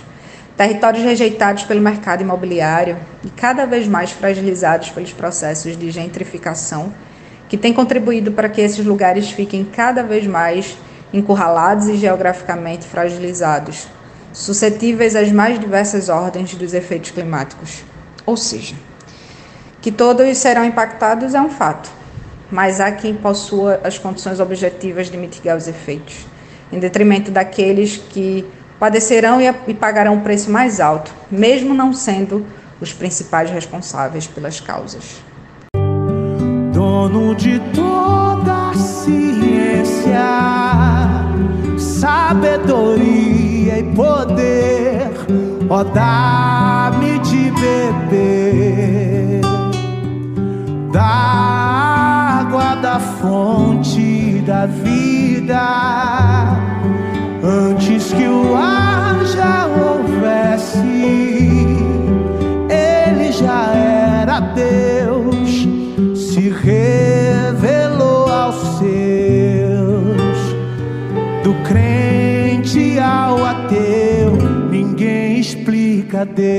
Territórios 0.56 1.02
rejeitados 1.02 1.64
pelo 1.64 1.80
mercado 1.80 2.23
imobiliário 2.23 2.97
e 3.25 3.30
cada 3.30 3.66
vez 3.66 3.88
mais 3.88 4.12
fragilizados 4.12 4.90
pelos 4.90 5.12
processos 5.12 5.76
de 5.76 5.90
gentrificação, 5.90 6.95
que 7.49 7.56
têm 7.59 7.75
contribuído 7.75 8.30
para 8.30 8.49
que 8.49 8.61
esses 8.61 8.87
lugares 8.87 9.30
fiquem 9.30 9.64
cada 9.64 10.04
vez 10.04 10.25
mais 10.26 10.78
encurralados 11.12 11.88
e 11.88 11.97
geograficamente 11.97 12.87
fragilizados, 12.87 13.88
suscetíveis 14.33 15.16
às 15.16 15.33
mais 15.33 15.59
diversas 15.59 16.09
ordens 16.09 16.54
dos 16.54 16.73
efeitos 16.73 17.11
climáticos. 17.11 17.85
Ou 18.26 18.37
seja, 18.37 18.75
que 19.80 19.92
todos 19.92 20.37
serão 20.37 20.64
impactados 20.64 21.33
é 21.33 21.40
um 21.40 21.49
fato, 21.49 21.88
mas 22.50 22.80
há 22.80 22.90
quem 22.90 23.14
possua 23.14 23.80
as 23.85 23.99
condições 23.99 24.40
objetivas 24.40 25.09
de 25.09 25.16
mitigar 25.16 25.56
os 25.56 25.68
efeitos, 25.68 26.26
em 26.73 26.80
detrimento 26.80 27.30
daqueles 27.30 27.97
que 27.97 28.45
padecerão 28.80 29.38
e 29.40 29.75
pagarão 29.75 30.14
um 30.14 30.21
preço 30.21 30.50
mais 30.50 30.80
alto, 30.80 31.12
mesmo 31.30 31.73
não 31.73 31.92
sendo 31.92 32.45
os 32.80 32.92
principais 32.92 33.50
responsáveis 33.50 34.26
pelas 34.26 34.61
causas. 34.61 35.23
Dono 36.73 37.35
de 37.37 37.61
toda 37.73 38.75
ciência, 38.75 40.21
sabedoria 41.78 43.78
e 43.78 43.85
poder, 43.95 45.11
ó, 45.69 45.85
dá-me 45.85 47.19
de 47.21 47.51
beber 47.51 49.41
da 50.93 51.03
água 52.41 52.75
da 52.77 52.99
fonte 52.99 54.43
da 54.47 54.67
vida 54.67 56.07
Antes 57.49 58.13
que 58.13 58.27
o 58.27 58.57
ar 58.57 59.25
já 59.27 59.67
houvesse, 59.67 60.79
ele 62.69 63.31
já 63.31 63.73
era 63.73 64.41
Deus, 64.41 65.69
se 66.19 66.49
revelou 66.49 68.29
aos 68.29 68.57
seus. 68.79 70.57
Do 71.45 71.55
crente 71.63 72.06
explica 76.17 76.25
Deus. 76.25 76.57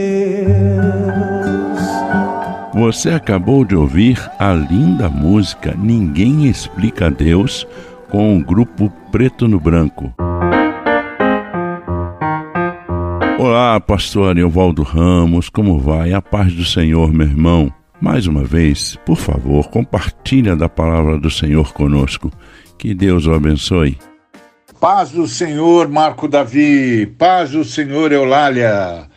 Você 2.74 3.10
acabou 3.10 3.66
de 3.66 3.76
ouvir 3.76 4.20
a 4.38 4.54
linda 4.54 5.10
música 5.10 5.74
Ninguém 5.76 6.46
Explica 6.46 7.10
Deus 7.10 7.66
com 8.10 8.38
o 8.38 8.44
grupo 8.44 8.92
Preto 9.12 9.48
no 9.48 9.60
Branco. 9.60 10.14
Olá, 13.40 13.80
pastor 13.80 14.30
Ariovaldo 14.30 14.84
Ramos, 14.84 15.50
como 15.50 15.80
vai? 15.80 16.14
A 16.14 16.22
paz 16.22 16.54
do 16.54 16.64
Senhor, 16.64 17.12
meu 17.12 17.28
irmão. 17.28 17.74
Mais 18.00 18.28
uma 18.28 18.44
vez, 18.44 18.96
por 19.06 19.18
favor, 19.18 19.70
compartilha 19.70 20.56
da 20.56 20.70
palavra 20.70 21.18
do 21.18 21.32
Senhor 21.32 21.74
conosco. 21.74 22.32
Que 22.78 22.94
Deus 22.94 23.26
o 23.26 23.34
abençoe. 23.34 23.98
Paz 24.80 25.10
do 25.10 25.28
Senhor, 25.28 25.88
Marco 25.88 26.28
Davi. 26.28 27.08
Paz 27.18 27.52
do 27.52 27.64
Senhor, 27.64 28.12
Eulália. 28.12 29.08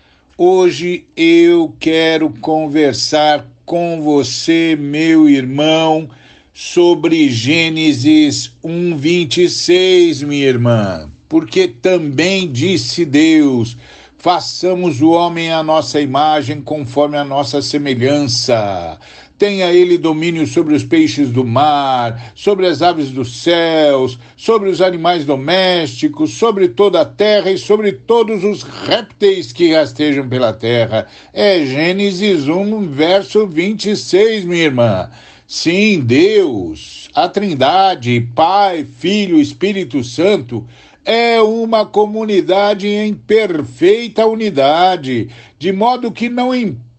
Hoje 0.43 1.07
eu 1.15 1.77
quero 1.79 2.31
conversar 2.31 3.47
com 3.67 4.01
você, 4.01 4.75
meu 4.75 5.29
irmão, 5.29 6.09
sobre 6.51 7.29
Gênesis 7.29 8.57
1:26, 8.65 10.23
minha 10.23 10.47
irmã. 10.47 11.11
Porque 11.29 11.69
também 11.69 12.51
disse 12.51 13.05
Deus: 13.05 13.77
Façamos 14.17 15.03
o 15.03 15.11
homem 15.11 15.53
à 15.53 15.63
nossa 15.63 16.01
imagem, 16.01 16.63
conforme 16.63 17.19
a 17.19 17.25
nossa 17.25 17.61
semelhança. 17.61 18.99
Tenha 19.41 19.73
ele 19.73 19.97
domínio 19.97 20.47
sobre 20.47 20.75
os 20.75 20.85
peixes 20.85 21.31
do 21.31 21.47
mar, 21.47 22.31
sobre 22.35 22.67
as 22.67 22.83
aves 22.83 23.11
dos 23.11 23.41
céus, 23.41 24.19
sobre 24.37 24.69
os 24.69 24.83
animais 24.83 25.25
domésticos, 25.25 26.35
sobre 26.35 26.69
toda 26.69 27.01
a 27.01 27.07
terra 27.07 27.51
e 27.51 27.57
sobre 27.57 27.91
todos 27.91 28.45
os 28.45 28.63
répteis 28.63 29.51
que 29.51 29.73
rastejam 29.73 30.29
pela 30.29 30.53
terra. 30.53 31.07
É 31.33 31.65
Gênesis 31.65 32.49
1, 32.49 32.91
verso 32.91 33.47
26, 33.47 34.45
minha 34.45 34.65
irmã. 34.65 35.11
Sim, 35.47 36.01
Deus, 36.01 37.09
a 37.15 37.27
Trindade, 37.27 38.21
Pai, 38.35 38.85
Filho, 38.85 39.41
Espírito 39.41 40.05
Santo, 40.05 40.69
é 41.03 41.41
uma 41.41 41.87
comunidade 41.87 42.87
em 42.87 43.15
perfeita 43.15 44.27
unidade, 44.27 45.31
de 45.59 45.73
modo 45.73 46.13
que 46.13 46.29
não 46.29 46.55
importa 46.55 46.90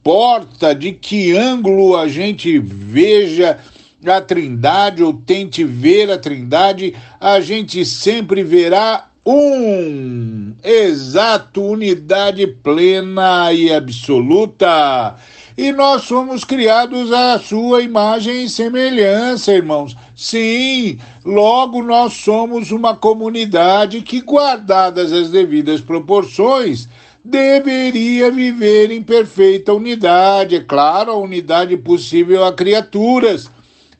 de 0.79 0.93
que 0.93 1.35
ângulo 1.35 1.95
a 1.95 2.07
gente 2.07 2.57
veja 2.57 3.59
a 4.05 4.19
Trindade 4.19 5.03
ou 5.03 5.13
tente 5.13 5.63
ver 5.63 6.09
a 6.09 6.17
Trindade, 6.17 6.95
a 7.19 7.39
gente 7.39 7.85
sempre 7.85 8.43
verá 8.43 9.09
um, 9.25 10.55
exato, 10.63 11.63
unidade 11.63 12.47
plena 12.47 13.53
e 13.53 13.71
absoluta. 13.71 15.15
E 15.55 15.71
nós 15.71 16.03
somos 16.03 16.43
criados 16.43 17.11
à 17.11 17.37
sua 17.37 17.83
imagem 17.83 18.45
e 18.45 18.49
semelhança, 18.49 19.53
irmãos. 19.53 19.95
Sim, 20.15 20.97
logo 21.23 21.83
nós 21.83 22.13
somos 22.13 22.71
uma 22.71 22.95
comunidade 22.95 24.01
que, 24.01 24.21
guardadas 24.21 25.13
as 25.13 25.29
devidas 25.29 25.81
proporções, 25.81 26.87
deveria 27.23 28.31
viver 28.31 28.91
em 28.91 29.01
perfeita 29.01 29.73
unidade. 29.73 30.55
É 30.55 30.60
claro, 30.60 31.12
a 31.12 31.15
unidade 31.15 31.77
possível 31.77 32.43
a 32.43 32.53
criaturas 32.53 33.49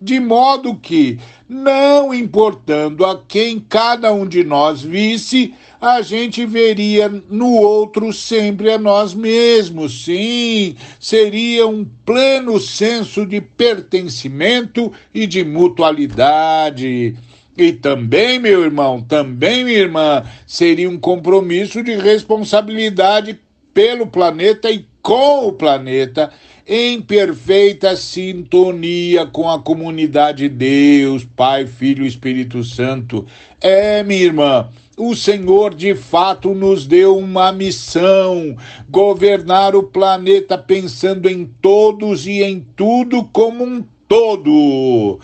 de 0.02 0.20
modo 0.20 0.76
que, 0.76 1.20
não 1.48 2.12
importando 2.12 3.06
a 3.06 3.24
quem 3.24 3.60
cada 3.60 4.12
um 4.12 4.28
de 4.28 4.44
nós 4.44 4.82
visse, 4.82 5.54
a 5.80 6.02
gente 6.02 6.44
veria 6.44 7.08
no 7.08 7.52
outro 7.52 8.12
sempre 8.12 8.72
a 8.72 8.80
nós 8.80 9.14
mesmos. 9.14 10.04
Sim, 10.04 10.76
seria 11.00 11.68
um 11.68 11.86
pleno 11.86 12.60
senso 12.60 13.28
de 13.28 13.40
pertencimento 13.40 14.92
e 15.14 15.28
de 15.28 15.44
mutualidade. 15.44 17.16
E 17.62 17.74
também, 17.74 18.40
meu 18.40 18.64
irmão, 18.64 19.04
também, 19.04 19.64
minha 19.64 19.78
irmã, 19.78 20.24
seria 20.48 20.90
um 20.90 20.98
compromisso 20.98 21.84
de 21.84 21.94
responsabilidade 21.94 23.40
pelo 23.72 24.08
planeta 24.08 24.72
e 24.72 24.88
com 25.00 25.46
o 25.46 25.54
planeta 25.54 26.32
em 26.66 27.00
perfeita 27.00 27.96
sintonia 27.96 29.28
com 29.28 29.48
a 29.48 29.60
comunidade 29.60 30.50
Deus, 30.50 31.24
Pai, 31.36 31.68
Filho 31.68 32.04
e 32.04 32.08
Espírito 32.08 32.64
Santo. 32.64 33.28
É, 33.62 34.02
minha 34.02 34.24
irmã, 34.24 34.70
o 34.98 35.16
Senhor 35.16 35.76
de 35.76 35.94
fato 35.94 36.56
nos 36.56 36.88
deu 36.88 37.16
uma 37.16 37.52
missão: 37.52 38.56
governar 38.90 39.76
o 39.76 39.84
planeta 39.84 40.58
pensando 40.58 41.30
em 41.30 41.46
todos 41.62 42.26
e 42.26 42.42
em 42.42 42.60
tudo 42.76 43.24
como 43.26 43.64
um 43.64 43.84
todo. 44.08 45.20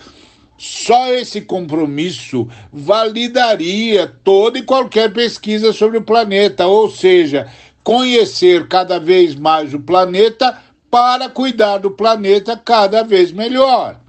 Só 0.57 1.13
esse 1.13 1.41
compromisso 1.41 2.47
validaria 2.73 4.07
toda 4.23 4.57
e 4.57 4.63
qualquer 4.63 5.13
pesquisa 5.13 5.71
sobre 5.71 5.99
o 5.99 6.03
planeta, 6.03 6.65
ou 6.65 6.89
seja, 6.89 7.47
conhecer 7.83 8.67
cada 8.67 8.99
vez 8.99 9.35
mais 9.35 9.73
o 9.73 9.79
planeta 9.79 10.61
para 10.89 11.29
cuidar 11.29 11.77
do 11.77 11.91
planeta 11.91 12.57
cada 12.57 13.03
vez 13.03 13.31
melhor. 13.31 14.01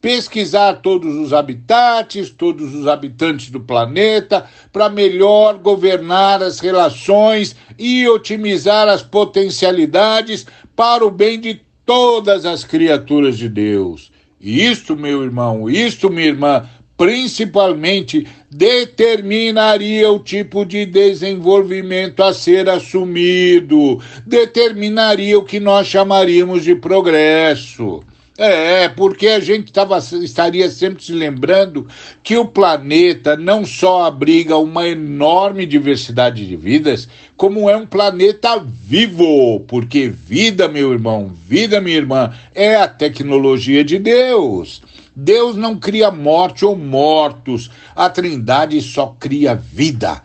Pesquisar 0.00 0.82
todos 0.82 1.14
os 1.14 1.32
habitats, 1.32 2.28
todos 2.28 2.74
os 2.74 2.88
habitantes 2.88 3.50
do 3.50 3.60
planeta, 3.60 4.46
para 4.72 4.88
melhor 4.88 5.58
governar 5.58 6.42
as 6.42 6.58
relações 6.58 7.54
e 7.78 8.08
otimizar 8.08 8.88
as 8.88 9.00
potencialidades 9.02 10.44
para 10.74 11.06
o 11.06 11.10
bem 11.10 11.38
de 11.38 11.60
todas 11.86 12.44
as 12.44 12.64
criaturas 12.64 13.38
de 13.38 13.48
Deus. 13.48 14.11
Isto, 14.42 14.96
meu 14.96 15.22
irmão, 15.22 15.70
isto, 15.70 16.10
minha 16.10 16.26
irmã, 16.26 16.68
principalmente 16.96 18.26
determinaria 18.50 20.10
o 20.10 20.18
tipo 20.18 20.64
de 20.64 20.84
desenvolvimento 20.84 22.22
a 22.22 22.34
ser 22.34 22.68
assumido, 22.68 24.00
determinaria 24.26 25.38
o 25.38 25.44
que 25.44 25.60
nós 25.60 25.86
chamaríamos 25.86 26.64
de 26.64 26.74
progresso. 26.74 28.02
É, 28.38 28.88
porque 28.88 29.28
a 29.28 29.40
gente 29.40 29.70
tava, 29.70 29.98
estaria 29.98 30.70
sempre 30.70 31.04
se 31.04 31.12
lembrando 31.12 31.86
que 32.22 32.34
o 32.34 32.46
planeta 32.46 33.36
não 33.36 33.62
só 33.62 34.06
abriga 34.06 34.56
uma 34.56 34.88
enorme 34.88 35.66
diversidade 35.66 36.46
de 36.46 36.56
vidas, 36.56 37.08
como 37.36 37.68
é 37.68 37.76
um 37.76 37.86
planeta 37.86 38.58
vivo, 38.58 39.60
porque 39.68 40.08
vida, 40.08 40.66
meu 40.66 40.92
irmão, 40.92 41.30
vida, 41.46 41.78
minha 41.78 41.96
irmã, 41.96 42.32
é 42.54 42.74
a 42.76 42.88
tecnologia 42.88 43.84
de 43.84 43.98
Deus. 43.98 44.82
Deus 45.14 45.54
não 45.54 45.78
cria 45.78 46.10
morte 46.10 46.64
ou 46.64 46.74
mortos, 46.74 47.70
a 47.94 48.08
Trindade 48.08 48.80
só 48.80 49.14
cria 49.20 49.54
vida. 49.54 50.22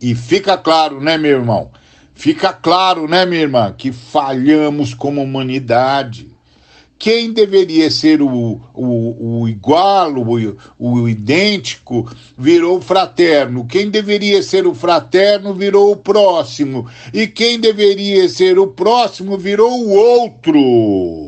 E 0.00 0.14
fica 0.14 0.56
claro, 0.56 1.00
né, 1.00 1.18
meu 1.18 1.32
irmão? 1.32 1.72
Fica 2.14 2.52
claro, 2.52 3.08
né, 3.08 3.26
minha 3.26 3.42
irmã, 3.42 3.74
que 3.76 3.90
falhamos 3.90 4.94
como 4.94 5.20
humanidade. 5.20 6.37
Quem 6.98 7.32
deveria 7.32 7.90
ser 7.90 8.20
o, 8.20 8.60
o, 8.74 9.40
o 9.42 9.48
igual, 9.48 10.12
o, 10.16 10.56
o 10.78 11.08
idêntico, 11.08 12.10
virou 12.36 12.80
fraterno. 12.80 13.66
Quem 13.66 13.88
deveria 13.88 14.42
ser 14.42 14.66
o 14.66 14.74
fraterno 14.74 15.54
virou 15.54 15.92
o 15.92 15.96
próximo. 15.96 16.86
E 17.14 17.26
quem 17.28 17.60
deveria 17.60 18.28
ser 18.28 18.58
o 18.58 18.66
próximo 18.66 19.38
virou 19.38 19.70
o 19.70 19.90
outro. 19.90 21.27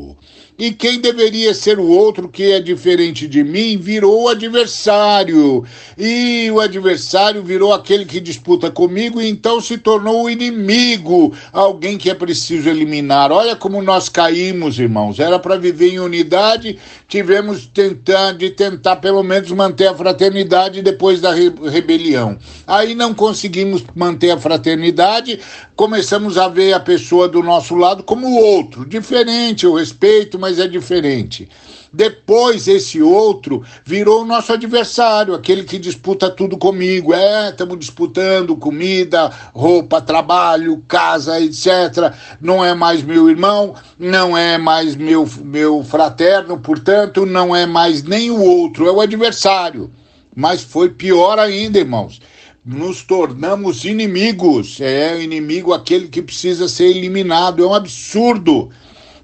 E 0.61 0.71
quem 0.71 0.99
deveria 0.99 1.55
ser 1.55 1.79
o 1.79 1.87
outro 1.87 2.29
que 2.29 2.51
é 2.51 2.59
diferente 2.59 3.27
de 3.27 3.43
mim 3.43 3.77
virou 3.77 4.25
o 4.25 4.27
adversário. 4.27 5.65
E 5.97 6.51
o 6.51 6.59
adversário 6.59 7.41
virou 7.41 7.73
aquele 7.73 8.05
que 8.05 8.19
disputa 8.19 8.69
comigo 8.69 9.19
e 9.19 9.27
então 9.27 9.59
se 9.59 9.79
tornou 9.79 10.25
o 10.25 10.29
inimigo, 10.29 11.33
alguém 11.51 11.97
que 11.97 12.11
é 12.11 12.13
preciso 12.13 12.69
eliminar. 12.69 13.31
Olha 13.31 13.55
como 13.55 13.81
nós 13.81 14.07
caímos, 14.07 14.77
irmãos. 14.77 15.19
Era 15.19 15.39
para 15.39 15.57
viver 15.57 15.93
em 15.93 15.99
unidade, 15.99 16.77
tivemos 17.07 17.65
tentar, 17.65 18.33
de 18.33 18.51
tentar 18.51 18.97
pelo 18.97 19.23
menos 19.23 19.49
manter 19.49 19.87
a 19.87 19.95
fraternidade 19.95 20.83
depois 20.83 21.19
da 21.19 21.33
re 21.33 21.51
rebelião. 21.71 22.37
Aí 22.67 22.93
não 22.93 23.15
conseguimos 23.15 23.83
manter 23.95 24.29
a 24.29 24.37
fraternidade, 24.37 25.39
começamos 25.75 26.37
a 26.37 26.47
ver 26.47 26.73
a 26.73 26.79
pessoa 26.79 27.27
do 27.27 27.41
nosso 27.41 27.73
lado 27.73 28.03
como 28.03 28.39
outro, 28.39 28.85
diferente, 28.85 29.65
eu 29.65 29.73
respeito, 29.73 30.37
mas 30.37 30.50
é 30.59 30.67
diferente. 30.67 31.49
Depois, 31.93 32.69
esse 32.69 33.01
outro 33.01 33.63
virou 33.83 34.21
o 34.21 34.25
nosso 34.25 34.53
adversário, 34.53 35.33
aquele 35.33 35.63
que 35.63 35.77
disputa 35.77 36.29
tudo 36.29 36.57
comigo. 36.57 37.13
É, 37.13 37.49
estamos 37.49 37.77
disputando 37.77 38.55
comida, 38.55 39.29
roupa, 39.53 40.01
trabalho, 40.01 40.81
casa, 40.87 41.41
etc. 41.41 42.13
Não 42.39 42.63
é 42.63 42.73
mais 42.73 43.03
meu 43.03 43.29
irmão, 43.29 43.75
não 43.99 44.37
é 44.37 44.57
mais 44.57 44.95
meu, 44.95 45.27
meu 45.43 45.83
fraterno, 45.83 46.57
portanto, 46.59 47.25
não 47.25 47.53
é 47.53 47.65
mais 47.65 48.03
nem 48.03 48.31
o 48.31 48.41
outro, 48.41 48.87
é 48.87 48.91
o 48.91 49.01
adversário. 49.01 49.91
Mas 50.33 50.63
foi 50.63 50.89
pior 50.89 51.37
ainda, 51.39 51.77
irmãos 51.77 52.19
nos 52.63 53.01
tornamos 53.01 53.85
inimigos. 53.85 54.79
É 54.79 55.21
inimigo 55.21 55.73
aquele 55.73 56.07
que 56.07 56.21
precisa 56.21 56.67
ser 56.67 56.85
eliminado. 56.85 57.63
É 57.63 57.67
um 57.67 57.73
absurdo. 57.73 58.69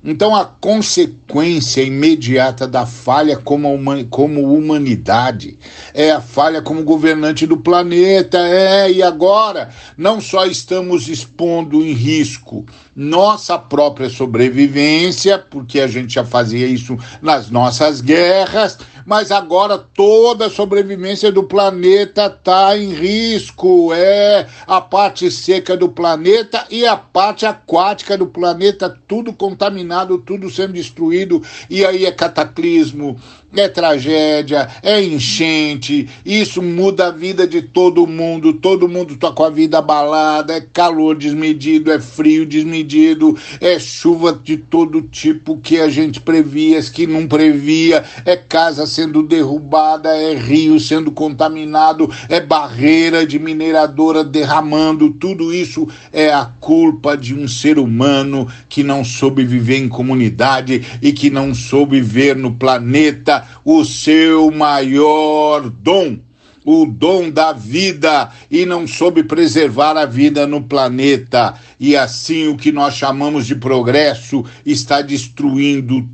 Então, 0.03 0.35
a 0.35 0.45
consequência 0.45 1.81
imediata 1.81 2.67
da 2.67 2.85
falha 2.85 3.37
como, 3.37 3.69
como 4.09 4.53
humanidade 4.53 5.57
é 5.93 6.11
a 6.11 6.21
falha 6.21 6.61
como 6.61 6.83
governante 6.83 7.45
do 7.47 7.57
planeta. 7.57 8.37
É, 8.37 8.91
e 8.91 9.01
agora 9.01 9.69
não 9.97 10.21
só 10.21 10.45
estamos 10.45 11.07
expondo 11.07 11.83
em 11.83 11.93
risco 11.93 12.65
nossa 12.95 13.59
própria 13.59 14.09
sobrevivência, 14.09 15.37
porque 15.37 15.79
a 15.79 15.87
gente 15.87 16.15
já 16.15 16.25
fazia 16.25 16.65
isso 16.65 16.97
nas 17.21 17.47
nossas 17.51 18.01
guerras, 18.01 18.79
mas 19.07 19.31
agora 19.31 19.77
toda 19.77 20.47
a 20.47 20.49
sobrevivência 20.49 21.31
do 21.31 21.41
planeta 21.41 22.25
está 22.25 22.77
em 22.77 22.93
risco. 22.93 23.93
É 23.93 24.45
a 24.67 24.81
parte 24.81 25.31
seca 25.31 25.77
do 25.77 25.87
planeta 25.87 26.65
e 26.69 26.85
a 26.85 26.97
parte 26.97 27.45
aquática 27.45 28.17
do 28.17 28.27
planeta, 28.27 28.93
tudo 29.07 29.31
contaminado, 29.31 30.17
tudo 30.17 30.49
sendo 30.49 30.73
destruído, 30.73 31.41
e 31.69 31.85
aí 31.85 32.05
é 32.05 32.11
cataclismo, 32.11 33.17
é 33.55 33.67
tragédia, 33.69 34.67
é 34.83 35.01
enchente, 35.01 36.07
isso 36.25 36.61
muda 36.61 37.07
a 37.07 37.11
vida 37.11 37.47
de 37.47 37.61
todo 37.61 38.05
mundo, 38.05 38.53
todo 38.53 38.89
mundo 38.89 39.13
está 39.13 39.31
com 39.31 39.43
a 39.43 39.49
vida 39.49 39.77
abalada, 39.77 40.53
é 40.53 40.61
calor 40.61 41.15
desmedido, 41.15 41.91
é 41.91 41.99
frio 41.99 42.45
desmedido, 42.45 43.37
é 43.61 43.79
chuva 43.79 44.37
de 44.43 44.57
todo 44.57 45.01
tipo 45.01 45.57
que 45.57 45.79
a 45.79 45.87
gente 45.87 46.19
previa, 46.19 46.81
que 46.83 47.07
não 47.07 47.25
previa, 47.25 48.03
é 48.25 48.35
casa 48.35 48.85
sendo 48.85 49.23
derrubada, 49.23 50.09
é 50.09 50.35
rio 50.35 50.77
sendo 50.79 51.09
contaminado, 51.09 52.11
é 52.27 52.41
barreira 52.41 53.25
de 53.25 53.39
mineradora 53.39 54.25
derramando, 54.25 55.11
tudo 55.11 55.53
isso 55.53 55.87
é 56.11 56.33
a 56.33 56.45
culpa 56.59 57.15
de 57.15 57.33
um 57.33 57.47
ser 57.47 57.79
humano 57.79 58.47
que 58.67 58.83
não 58.83 59.05
soube 59.05 59.45
viver 59.45 59.77
em 59.77 59.87
comunidade 59.87 60.85
e 61.01 61.13
que 61.13 61.29
não 61.29 61.55
soube 61.55 62.01
ver 62.01 62.35
no 62.35 62.53
planeta 62.53 63.46
o 63.63 63.83
seu 63.83 64.51
maior 64.51 65.69
dom, 65.69 66.19
o 66.65 66.85
dom 66.85 67.29
da 67.29 67.53
vida, 67.53 68.31
e 68.51 68.65
não 68.65 68.87
soube 68.87 69.23
preservar 69.23 69.97
a 69.97 70.05
vida 70.05 70.45
no 70.45 70.63
planeta. 70.63 71.53
E 71.79 71.95
assim 71.95 72.47
o 72.47 72.57
que 72.57 72.71
nós 72.71 72.95
chamamos 72.95 73.47
de 73.47 73.55
progresso 73.55 74.43
está 74.65 75.01
destruindo 75.01 76.07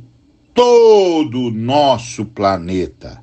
todo 0.54 1.48
o 1.48 1.50
nosso 1.50 2.24
planeta. 2.24 3.20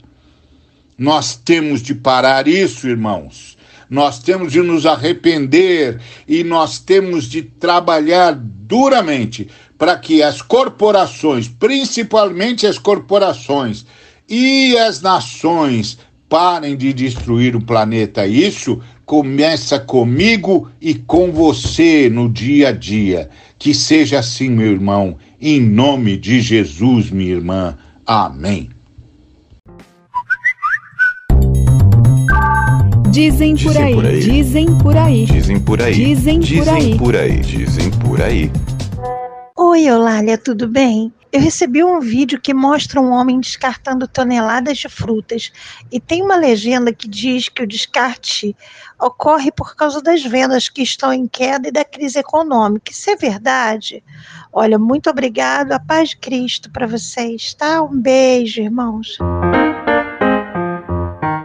Nós 0.98 1.36
temos 1.36 1.82
de 1.82 1.96
parar 1.96 2.48
isso, 2.48 2.88
irmãos. 2.88 3.58
Nós 3.90 4.20
temos 4.20 4.54
de 4.54 4.62
nos 4.62 4.86
arrepender 4.86 6.00
e 6.28 6.44
nós 6.44 6.80
temos 6.80 7.26
de 7.26 7.42
trabalhar 7.42 8.34
duramente 8.34 9.50
para 9.78 9.98
que 9.98 10.22
as 10.22 10.42
corporações, 10.42 11.48
principalmente 11.48 12.68
as 12.68 12.78
corporações 12.78 13.86
e 14.32 14.78
as 14.78 15.02
nações, 15.02 15.98
parem 16.30 16.78
de 16.78 16.94
destruir 16.94 17.54
o 17.54 17.62
planeta. 17.62 18.26
Isso 18.26 18.80
começa 19.06 19.78
comigo 19.78 20.70
e 20.80 20.94
com 20.96 21.34
você 21.34 22.10
no 22.10 22.30
dia 22.30 22.70
a 22.70 22.72
dia. 22.72 23.30
Que 23.60 23.74
seja 23.74 24.20
assim, 24.20 24.50
meu 24.50 24.72
irmão, 24.72 25.18
em 25.40 25.60
nome 25.60 26.16
de 26.16 26.40
Jesus, 26.40 27.12
minha 27.12 27.32
irmã. 27.32 27.78
Amém. 28.06 28.70
Dizem 33.12 33.58
por 33.58 33.78
aí, 33.78 34.20
dizem 34.22 34.78
por 34.78 34.96
aí, 34.96 35.26
dizem 35.26 35.60
por 35.60 35.82
aí, 35.82 35.94
dizem 35.94 36.40
por 36.40 36.70
aí, 36.70 36.80
dizem 36.80 36.98
por 36.98 37.16
aí, 37.18 37.40
dizem 37.42 37.92
por 37.92 38.22
aí. 38.22 38.50
Oi, 39.64 39.84
Eulália, 39.84 40.40
tudo 40.40 40.68
bem? 40.68 41.14
Eu 41.32 41.40
recebi 41.40 41.84
um 41.84 42.00
vídeo 42.00 42.42
que 42.42 42.52
mostra 42.52 43.00
um 43.00 43.12
homem 43.12 43.40
descartando 43.40 44.08
toneladas 44.08 44.80
de 44.80 44.90
frutas 44.90 45.52
e 45.92 46.00
tem 46.00 46.24
uma 46.24 46.36
legenda 46.36 46.92
que 46.92 47.08
diz 47.08 47.48
que 47.48 47.62
o 47.62 47.68
descarte 47.68 48.56
ocorre 49.00 49.52
por 49.52 49.76
causa 49.76 50.02
das 50.02 50.24
vendas 50.24 50.68
que 50.68 50.82
estão 50.82 51.14
em 51.14 51.28
queda 51.28 51.68
e 51.68 51.72
da 51.72 51.86
crise 51.86 52.18
econômica. 52.18 52.92
Isso 52.92 53.12
é 53.12 53.16
verdade? 53.16 54.04
Olha, 54.52 54.80
muito 54.80 55.12
obrigado. 55.12 55.74
A 55.74 55.80
paz 55.80 56.10
de 56.10 56.18
Cristo 56.18 56.72
para 56.72 56.88
vocês, 56.88 57.54
tá? 57.54 57.84
Um 57.84 58.02
beijo, 58.02 58.64
irmãos. 58.64 59.20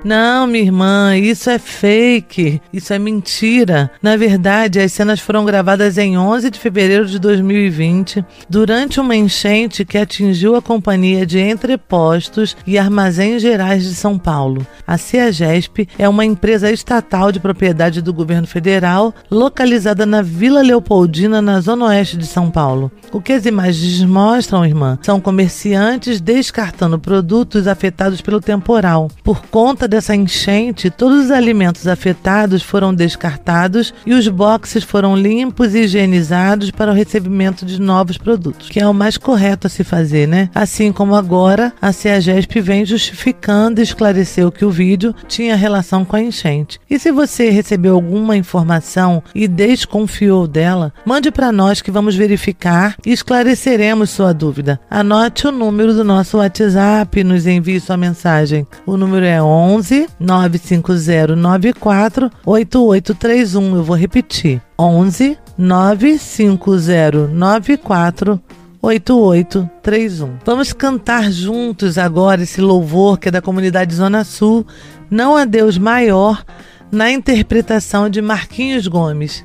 Não, 0.07 0.47
minha 0.47 0.63
irmã, 0.63 1.17
isso 1.17 1.51
é 1.51 1.59
fake, 1.59 2.63
isso 2.73 2.93
é 2.93 2.99
mentira. 2.99 3.91
Na 4.01 4.17
verdade, 4.17 4.79
as 4.79 4.93
cenas 4.93 5.19
foram 5.19 5.45
gravadas 5.45 5.99
em 5.99 6.17
11 6.17 6.49
de 6.49 6.61
fevereiro 6.61 7.07
de 7.07 7.19
2020, 7.19 8.25
durante 8.49 9.01
uma 9.01 9.17
enchente 9.17 9.85
que 9.85 9.99
atingiu 9.99 10.55
a 10.55 10.63
companhia 10.63 11.27
de 11.27 11.41
entrepostos 11.41 12.57
e 12.65 12.79
armazéns 12.79 13.43
gerais 13.43 13.83
de 13.83 13.97
São 13.97 14.17
Paulo. 14.17 14.65
A 14.87 14.97
CEAGESP 14.97 15.89
é 15.99 16.09
uma 16.09 16.25
empresa 16.25 16.71
estatal 16.71 17.33
de 17.33 17.41
propriedade 17.41 18.01
do 18.01 18.15
governo 18.15 18.47
federal, 18.47 19.13
localizada 19.29 20.07
na 20.07 20.23
Vila 20.23 20.63
Leopoldina, 20.63 21.43
na 21.43 21.61
zona 21.61 21.87
oeste 21.87 22.17
de 22.17 22.29
São 22.29 22.49
Paulo. 22.49 22.93
O 23.11 23.21
que 23.21 23.33
as 23.33 23.45
imagens 23.45 24.05
mostram, 24.05 24.65
irmã, 24.65 25.01
são 25.03 25.21
comerciantes 25.21 26.21
descartando 26.21 26.97
produtos 26.97 27.67
afetados 27.67 28.21
pelo 28.21 28.41
temporal. 28.41 29.11
Por 29.25 29.45
conta 29.47 29.89
dessa 29.97 30.15
enchente, 30.15 30.91
todos 30.91 31.25
os 31.25 31.31
alimentos 31.31 31.87
afetados 31.87 32.63
foram 32.63 32.95
descartados 32.95 33.95
e 34.05 34.13
os 34.13 34.29
boxes 34.29 34.85
foram 34.85 35.17
limpos 35.17 35.75
e 35.75 35.81
higienizados 35.81 36.71
para 36.71 36.91
o 36.91 36.95
recebimento 36.95 37.65
de 37.65 37.81
novos 37.81 38.19
produtos, 38.19 38.69
que 38.69 38.79
é 38.79 38.87
o 38.87 38.93
mais 38.93 39.17
correto 39.17 39.67
a 39.67 39.71
se 39.71 39.83
fazer, 39.83 40.29
né? 40.29 40.51
Assim 40.55 40.93
como 40.93 41.15
agora 41.15 41.73
a 41.81 41.93
CEAGESP 41.93 42.61
vem 42.61 42.85
justificando 42.85 43.81
e 43.81 43.85
esclareceu 43.85 44.53
que 44.53 44.67
o 44.67 44.71
vídeo 44.71 45.15
tinha 45.27 45.57
relação 45.57 46.05
com 46.05 46.15
a 46.15 46.21
enchente. 46.21 46.79
E 46.91 46.99
se 46.99 47.11
você 47.11 47.49
recebeu 47.49 47.95
alguma 47.95 48.37
informação 48.37 49.23
e 49.35 49.49
desconfiou 49.49 50.47
dela, 50.47 50.93
mande 51.07 51.31
para 51.31 51.51
nós 51.51 51.81
que 51.81 51.91
vamos 51.91 52.15
verificar 52.15 52.97
e 53.07 53.13
esclareceremos 53.13 54.11
sua 54.11 54.35
dúvida. 54.35 54.79
Anote 54.91 55.47
o 55.47 55.53
número 55.53 55.95
do 55.95 56.05
nosso 56.05 56.37
WhatsApp 56.37 57.19
e 57.19 57.25
nos 57.25 57.47
envie 57.47 57.81
sua 57.81 57.97
mensagem. 57.97 58.67
O 58.85 58.99
número 58.99 59.25
é 59.25 59.43
11 59.43 59.86
11 59.87 60.09
95094 60.19 62.31
8831. 62.45 63.77
Eu 63.77 63.85
vou 63.85 63.97
repetir. 63.97 64.61
11 64.79 65.39
95094 65.57 68.39
8831. 68.83 70.39
Vamos 70.45 70.73
cantar 70.73 71.31
juntos 71.31 71.97
agora 71.99 72.43
esse 72.43 72.61
louvor 72.61 73.17
que 73.19 73.29
é 73.29 73.31
da 73.31 73.41
comunidade 73.41 73.95
Zona 73.95 74.25
Sul, 74.25 74.67
Não 75.09 75.37
há 75.37 75.45
Deus 75.45 75.79
Maior, 75.79 76.45
na 76.91 77.09
interpretação 77.11 78.11
de 78.11 78.21
Marquinhos 78.21 78.89
Gomes. 78.89 79.45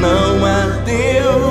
Não 0.00 0.44
há 0.44 0.64
Deus 0.84 1.49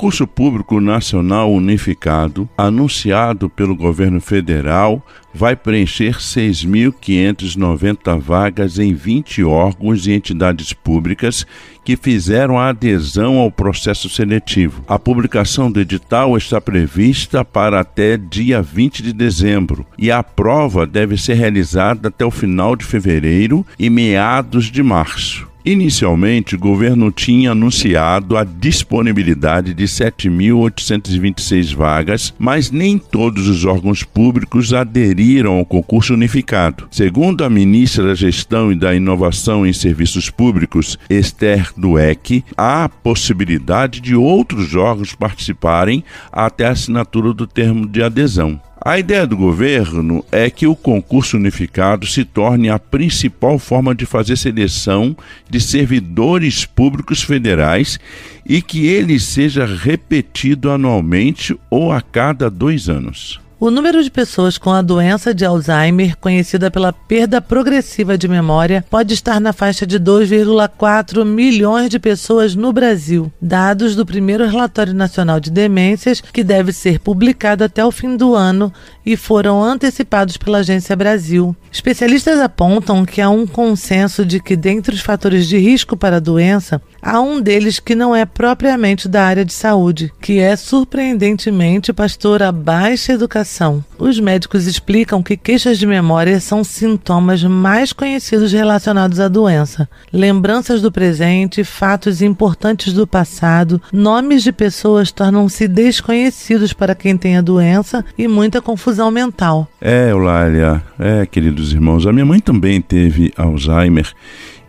concurso 0.00 0.26
público 0.26 0.80
nacional 0.80 1.52
unificado, 1.52 2.48
anunciado 2.56 3.50
pelo 3.50 3.76
governo 3.76 4.18
federal, 4.18 5.04
vai 5.34 5.54
preencher 5.54 6.16
6.590 6.16 8.18
vagas 8.18 8.78
em 8.78 8.94
20 8.94 9.44
órgãos 9.44 10.06
e 10.06 10.12
entidades 10.12 10.72
públicas 10.72 11.46
que 11.84 11.98
fizeram 11.98 12.58
a 12.58 12.70
adesão 12.70 13.36
ao 13.36 13.52
processo 13.52 14.08
seletivo. 14.08 14.82
A 14.88 14.98
publicação 14.98 15.70
do 15.70 15.78
edital 15.78 16.34
está 16.34 16.62
prevista 16.62 17.44
para 17.44 17.80
até 17.80 18.16
dia 18.16 18.62
20 18.62 19.02
de 19.02 19.12
dezembro 19.12 19.84
e 19.98 20.10
a 20.10 20.22
prova 20.22 20.86
deve 20.86 21.18
ser 21.18 21.34
realizada 21.34 22.08
até 22.08 22.24
o 22.24 22.30
final 22.30 22.74
de 22.74 22.86
fevereiro 22.86 23.66
e 23.78 23.90
meados 23.90 24.70
de 24.70 24.82
março. 24.82 25.49
Inicialmente, 25.64 26.54
o 26.54 26.58
governo 26.58 27.12
tinha 27.12 27.52
anunciado 27.52 28.36
a 28.36 28.44
disponibilidade 28.44 29.74
de 29.74 29.84
7.826 29.84 31.74
vagas, 31.74 32.34
mas 32.38 32.70
nem 32.70 32.96
todos 32.98 33.46
os 33.46 33.64
órgãos 33.64 34.02
públicos 34.02 34.72
aderiram 34.72 35.58
ao 35.58 35.66
concurso 35.66 36.14
unificado. 36.14 36.88
Segundo 36.90 37.44
a 37.44 37.50
ministra 37.50 38.04
da 38.04 38.14
Gestão 38.14 38.72
e 38.72 38.74
da 38.74 38.94
Inovação 38.94 39.66
em 39.66 39.72
Serviços 39.72 40.30
Públicos, 40.30 40.98
Esther 41.10 41.70
Dueck, 41.76 42.42
há 42.56 42.88
possibilidade 42.88 44.00
de 44.00 44.14
outros 44.16 44.74
órgãos 44.74 45.14
participarem 45.14 46.02
até 46.32 46.66
a 46.66 46.70
assinatura 46.70 47.34
do 47.34 47.46
termo 47.46 47.86
de 47.86 48.02
adesão. 48.02 48.60
A 48.82 48.98
ideia 48.98 49.26
do 49.26 49.36
governo 49.36 50.24
é 50.32 50.48
que 50.48 50.66
o 50.66 50.74
concurso 50.74 51.36
unificado 51.36 52.06
se 52.06 52.24
torne 52.24 52.70
a 52.70 52.78
principal 52.78 53.58
forma 53.58 53.94
de 53.94 54.06
fazer 54.06 54.36
seleção 54.36 55.14
de 55.50 55.60
servidores 55.60 56.64
públicos 56.64 57.22
federais 57.22 58.00
e 58.46 58.62
que 58.62 58.86
ele 58.86 59.20
seja 59.20 59.66
repetido 59.66 60.70
anualmente 60.70 61.54
ou 61.68 61.92
a 61.92 62.00
cada 62.00 62.48
dois 62.48 62.88
anos. 62.88 63.38
O 63.60 63.70
número 63.70 64.02
de 64.02 64.10
pessoas 64.10 64.56
com 64.56 64.70
a 64.70 64.80
doença 64.80 65.34
de 65.34 65.44
Alzheimer, 65.44 66.16
conhecida 66.16 66.70
pela 66.70 66.94
perda 66.94 67.42
progressiva 67.42 68.16
de 68.16 68.26
memória, 68.26 68.82
pode 68.88 69.12
estar 69.12 69.38
na 69.38 69.52
faixa 69.52 69.86
de 69.86 70.00
2,4 70.00 71.26
milhões 71.26 71.90
de 71.90 71.98
pessoas 71.98 72.54
no 72.54 72.72
Brasil. 72.72 73.30
Dados 73.38 73.94
do 73.94 74.06
primeiro 74.06 74.48
Relatório 74.48 74.94
Nacional 74.94 75.38
de 75.38 75.50
Demências, 75.50 76.22
que 76.22 76.42
deve 76.42 76.72
ser 76.72 77.00
publicado 77.00 77.62
até 77.62 77.84
o 77.84 77.92
fim 77.92 78.16
do 78.16 78.34
ano 78.34 78.72
e 79.04 79.14
foram 79.14 79.62
antecipados 79.62 80.38
pela 80.38 80.60
Agência 80.60 80.96
Brasil. 80.96 81.54
Especialistas 81.70 82.40
apontam 82.40 83.04
que 83.04 83.20
há 83.20 83.28
um 83.28 83.46
consenso 83.46 84.24
de 84.24 84.40
que, 84.40 84.56
dentre 84.56 84.94
os 84.94 85.02
fatores 85.02 85.46
de 85.46 85.58
risco 85.58 85.98
para 85.98 86.16
a 86.16 86.20
doença, 86.20 86.80
há 87.02 87.20
um 87.20 87.40
deles 87.40 87.78
que 87.78 87.94
não 87.94 88.14
é 88.14 88.24
propriamente 88.24 89.08
da 89.08 89.24
área 89.24 89.44
de 89.44 89.52
saúde, 89.52 90.12
que 90.20 90.38
é 90.38 90.56
surpreendentemente, 90.56 91.92
pastor, 91.92 92.42
a 92.42 92.52
baixa 92.52 93.12
educação. 93.12 93.84
Os 93.98 94.18
médicos 94.18 94.66
explicam 94.66 95.22
que 95.22 95.36
queixas 95.36 95.78
de 95.78 95.86
memória 95.86 96.40
são 96.40 96.64
sintomas 96.64 97.42
mais 97.42 97.92
conhecidos 97.92 98.52
relacionados 98.52 99.20
à 99.20 99.28
doença. 99.28 99.88
Lembranças 100.12 100.80
do 100.80 100.90
presente, 100.90 101.64
fatos 101.64 102.22
importantes 102.22 102.92
do 102.92 103.06
passado, 103.06 103.80
nomes 103.92 104.42
de 104.42 104.52
pessoas 104.52 105.12
tornam-se 105.12 105.68
desconhecidos 105.68 106.72
para 106.72 106.94
quem 106.94 107.16
tem 107.16 107.36
a 107.36 107.42
doença 107.42 108.04
e 108.16 108.26
muita 108.26 108.62
confusão 108.62 109.10
mental. 109.10 109.68
É, 109.80 110.10
Eulália, 110.10 110.82
é, 110.98 111.26
queridos 111.26 111.72
irmãos, 111.72 112.06
a 112.06 112.12
minha 112.12 112.26
mãe 112.26 112.40
também 112.40 112.80
teve 112.80 113.32
Alzheimer 113.36 114.12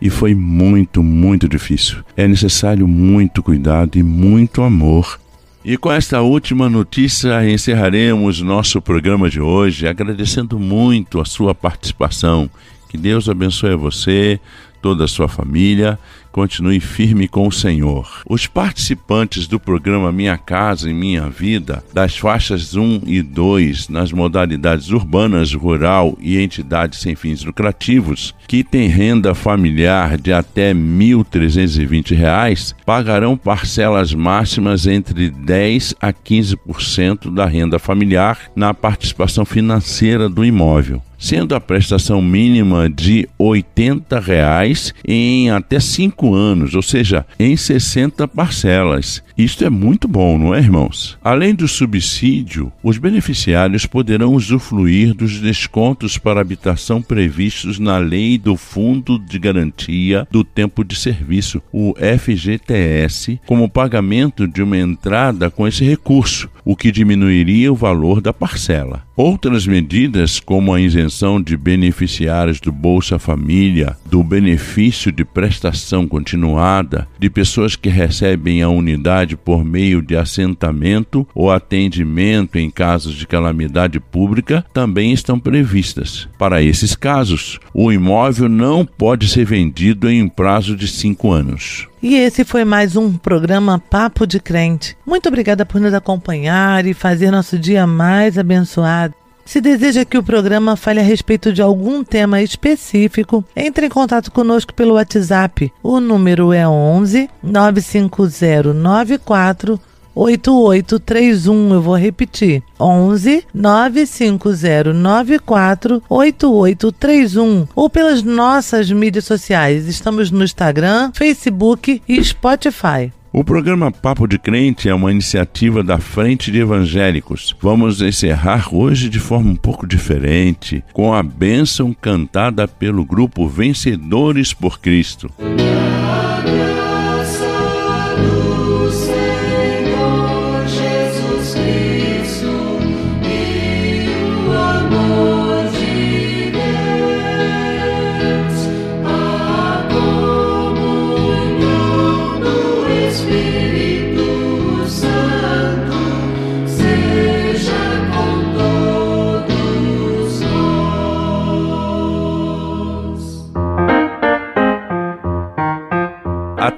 e 0.02 0.10
foi 0.10 0.34
muito, 0.34 1.00
muito 1.00 1.48
difícil. 1.48 1.98
É 2.16 2.26
necessário 2.26 2.88
muito 2.88 3.40
cuidado 3.40 3.96
e 3.96 4.02
muito 4.02 4.60
amor. 4.60 5.20
E 5.64 5.76
com 5.76 5.92
esta 5.92 6.20
última 6.20 6.68
notícia 6.68 7.48
encerraremos 7.48 8.40
nosso 8.40 8.82
programa 8.82 9.30
de 9.30 9.40
hoje, 9.40 9.86
agradecendo 9.86 10.58
muito 10.58 11.20
a 11.20 11.24
sua 11.24 11.54
participação. 11.54 12.50
Que 12.88 12.98
Deus 12.98 13.28
abençoe 13.28 13.76
você, 13.76 14.40
toda 14.82 15.04
a 15.04 15.08
sua 15.08 15.28
família. 15.28 15.98
Continue 16.32 16.80
firme 16.80 17.28
com 17.28 17.46
o 17.46 17.52
Senhor. 17.52 18.22
Os 18.26 18.46
participantes 18.46 19.46
do 19.46 19.60
programa 19.60 20.10
Minha 20.10 20.36
Casa 20.38 20.90
e 20.90 20.94
Minha 20.94 21.28
Vida, 21.28 21.84
das 21.92 22.16
faixas 22.16 22.74
1 22.74 23.02
e 23.06 23.22
2, 23.22 23.88
nas 23.88 24.10
modalidades 24.12 24.90
urbanas, 24.90 25.52
rural 25.52 26.16
e 26.18 26.38
entidades 26.40 27.00
sem 27.00 27.14
fins 27.14 27.44
lucrativos, 27.44 28.34
que 28.48 28.64
têm 28.64 28.88
renda 28.88 29.34
familiar 29.34 30.16
de 30.16 30.32
até 30.32 30.72
R$ 30.72 30.78
1.320, 30.78 32.74
pagarão 32.84 33.36
parcelas 33.36 34.14
máximas 34.14 34.86
entre 34.86 35.30
10% 35.30 35.94
a 36.00 36.12
15% 36.12 37.32
da 37.32 37.44
renda 37.44 37.78
familiar 37.78 38.38
na 38.56 38.72
participação 38.72 39.44
financeira 39.44 40.28
do 40.30 40.42
imóvel 40.44 41.02
sendo 41.22 41.54
a 41.54 41.60
prestação 41.60 42.20
mínima 42.20 42.90
de 42.90 43.28
80 43.38 44.18
reais 44.18 44.92
em 45.06 45.50
até 45.50 45.78
5 45.78 46.34
anos, 46.34 46.74
ou 46.74 46.82
seja, 46.82 47.24
em 47.38 47.56
60 47.56 48.26
parcelas. 48.26 49.22
Isto 49.42 49.64
é 49.64 49.68
muito 49.68 50.06
bom, 50.06 50.38
não 50.38 50.54
é, 50.54 50.60
irmãos? 50.60 51.18
Além 51.20 51.52
do 51.52 51.66
subsídio, 51.66 52.70
os 52.80 52.96
beneficiários 52.96 53.84
poderão 53.84 54.34
usufruir 54.34 55.14
dos 55.14 55.40
descontos 55.40 56.16
para 56.16 56.40
habitação 56.40 57.02
previstos 57.02 57.80
na 57.80 57.98
Lei 57.98 58.38
do 58.38 58.56
Fundo 58.56 59.18
de 59.18 59.40
Garantia 59.40 60.28
do 60.30 60.44
Tempo 60.44 60.84
de 60.84 60.94
Serviço, 60.94 61.60
o 61.72 61.92
FGTS, 61.96 63.40
como 63.44 63.68
pagamento 63.68 64.46
de 64.46 64.62
uma 64.62 64.78
entrada 64.78 65.50
com 65.50 65.66
esse 65.66 65.84
recurso, 65.84 66.48
o 66.64 66.76
que 66.76 66.92
diminuiria 66.92 67.72
o 67.72 67.74
valor 67.76 68.20
da 68.20 68.32
parcela. 68.32 69.02
Outras 69.16 69.66
medidas, 69.66 70.40
como 70.40 70.72
a 70.72 70.80
isenção 70.80 71.40
de 71.40 71.56
beneficiários 71.56 72.60
do 72.60 72.72
Bolsa 72.72 73.18
Família, 73.18 73.96
do 74.06 74.22
benefício 74.22 75.12
de 75.12 75.24
prestação 75.24 76.06
continuada, 76.06 77.06
de 77.18 77.28
pessoas 77.28 77.76
que 77.76 77.88
recebem 77.88 78.62
a 78.62 78.68
unidade 78.68 79.31
por 79.36 79.64
meio 79.64 80.02
de 80.02 80.16
assentamento 80.16 81.26
ou 81.34 81.50
atendimento 81.50 82.58
em 82.58 82.70
casos 82.70 83.14
de 83.14 83.26
calamidade 83.26 83.98
pública, 84.00 84.64
também 84.72 85.12
estão 85.12 85.38
previstas. 85.38 86.28
Para 86.38 86.62
esses 86.62 86.94
casos, 86.94 87.58
o 87.74 87.92
imóvel 87.92 88.48
não 88.48 88.84
pode 88.84 89.28
ser 89.28 89.44
vendido 89.44 90.10
em 90.10 90.28
prazo 90.28 90.76
de 90.76 90.88
cinco 90.88 91.30
anos. 91.30 91.88
E 92.02 92.16
esse 92.16 92.44
foi 92.44 92.64
mais 92.64 92.96
um 92.96 93.12
programa 93.12 93.78
Papo 93.78 94.26
de 94.26 94.40
Crente. 94.40 94.96
Muito 95.06 95.28
obrigada 95.28 95.64
por 95.64 95.80
nos 95.80 95.94
acompanhar 95.94 96.84
e 96.84 96.92
fazer 96.92 97.30
nosso 97.30 97.56
dia 97.56 97.86
mais 97.86 98.36
abençoado. 98.36 99.14
Se 99.44 99.60
deseja 99.60 100.04
que 100.04 100.16
o 100.16 100.22
programa 100.22 100.76
fale 100.76 101.00
a 101.00 101.02
respeito 101.02 101.52
de 101.52 101.60
algum 101.60 102.04
tema 102.04 102.40
específico, 102.40 103.44
entre 103.54 103.86
em 103.86 103.90
contato 103.90 104.30
conosco 104.30 104.72
pelo 104.72 104.94
WhatsApp. 104.94 105.72
O 105.82 105.98
número 106.00 106.52
é 106.52 106.66
11 106.66 107.28
95094 107.42 109.80
8831. 110.14 111.74
Eu 111.74 111.82
vou 111.82 111.96
repetir. 111.96 112.62
11 112.78 113.44
95094 113.52 116.02
8831 116.08 117.66
ou 117.74 117.90
pelas 117.90 118.22
nossas 118.22 118.88
mídias 118.90 119.24
sociais. 119.24 119.86
Estamos 119.86 120.30
no 120.30 120.44
Instagram, 120.44 121.10
Facebook 121.14 122.00
e 122.08 122.22
Spotify. 122.22 123.12
O 123.34 123.42
programa 123.42 123.90
Papo 123.90 124.26
de 124.26 124.38
Crente 124.38 124.90
é 124.90 124.94
uma 124.94 125.10
iniciativa 125.10 125.82
da 125.82 125.96
Frente 125.96 126.52
de 126.52 126.58
Evangélicos. 126.60 127.56
Vamos 127.62 128.02
encerrar 128.02 128.74
hoje 128.74 129.08
de 129.08 129.18
forma 129.18 129.50
um 129.50 129.56
pouco 129.56 129.86
diferente, 129.86 130.84
com 130.92 131.14
a 131.14 131.22
bênção 131.22 131.94
cantada 131.94 132.68
pelo 132.68 133.06
grupo 133.06 133.48
Vencedores 133.48 134.52
por 134.52 134.78
Cristo. 134.78 135.30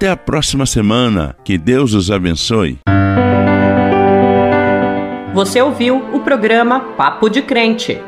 Até 0.05 0.11
a 0.11 0.17
próxima 0.19 0.67
semana. 0.67 1.35
Que 1.43 1.57
Deus 1.57 1.95
os 1.95 2.11
abençoe. 2.11 2.77
Você 5.33 5.63
ouviu 5.63 5.97
o 6.13 6.21
programa 6.21 6.79
Papo 6.95 7.31
de 7.31 7.41
Crente. 7.41 7.99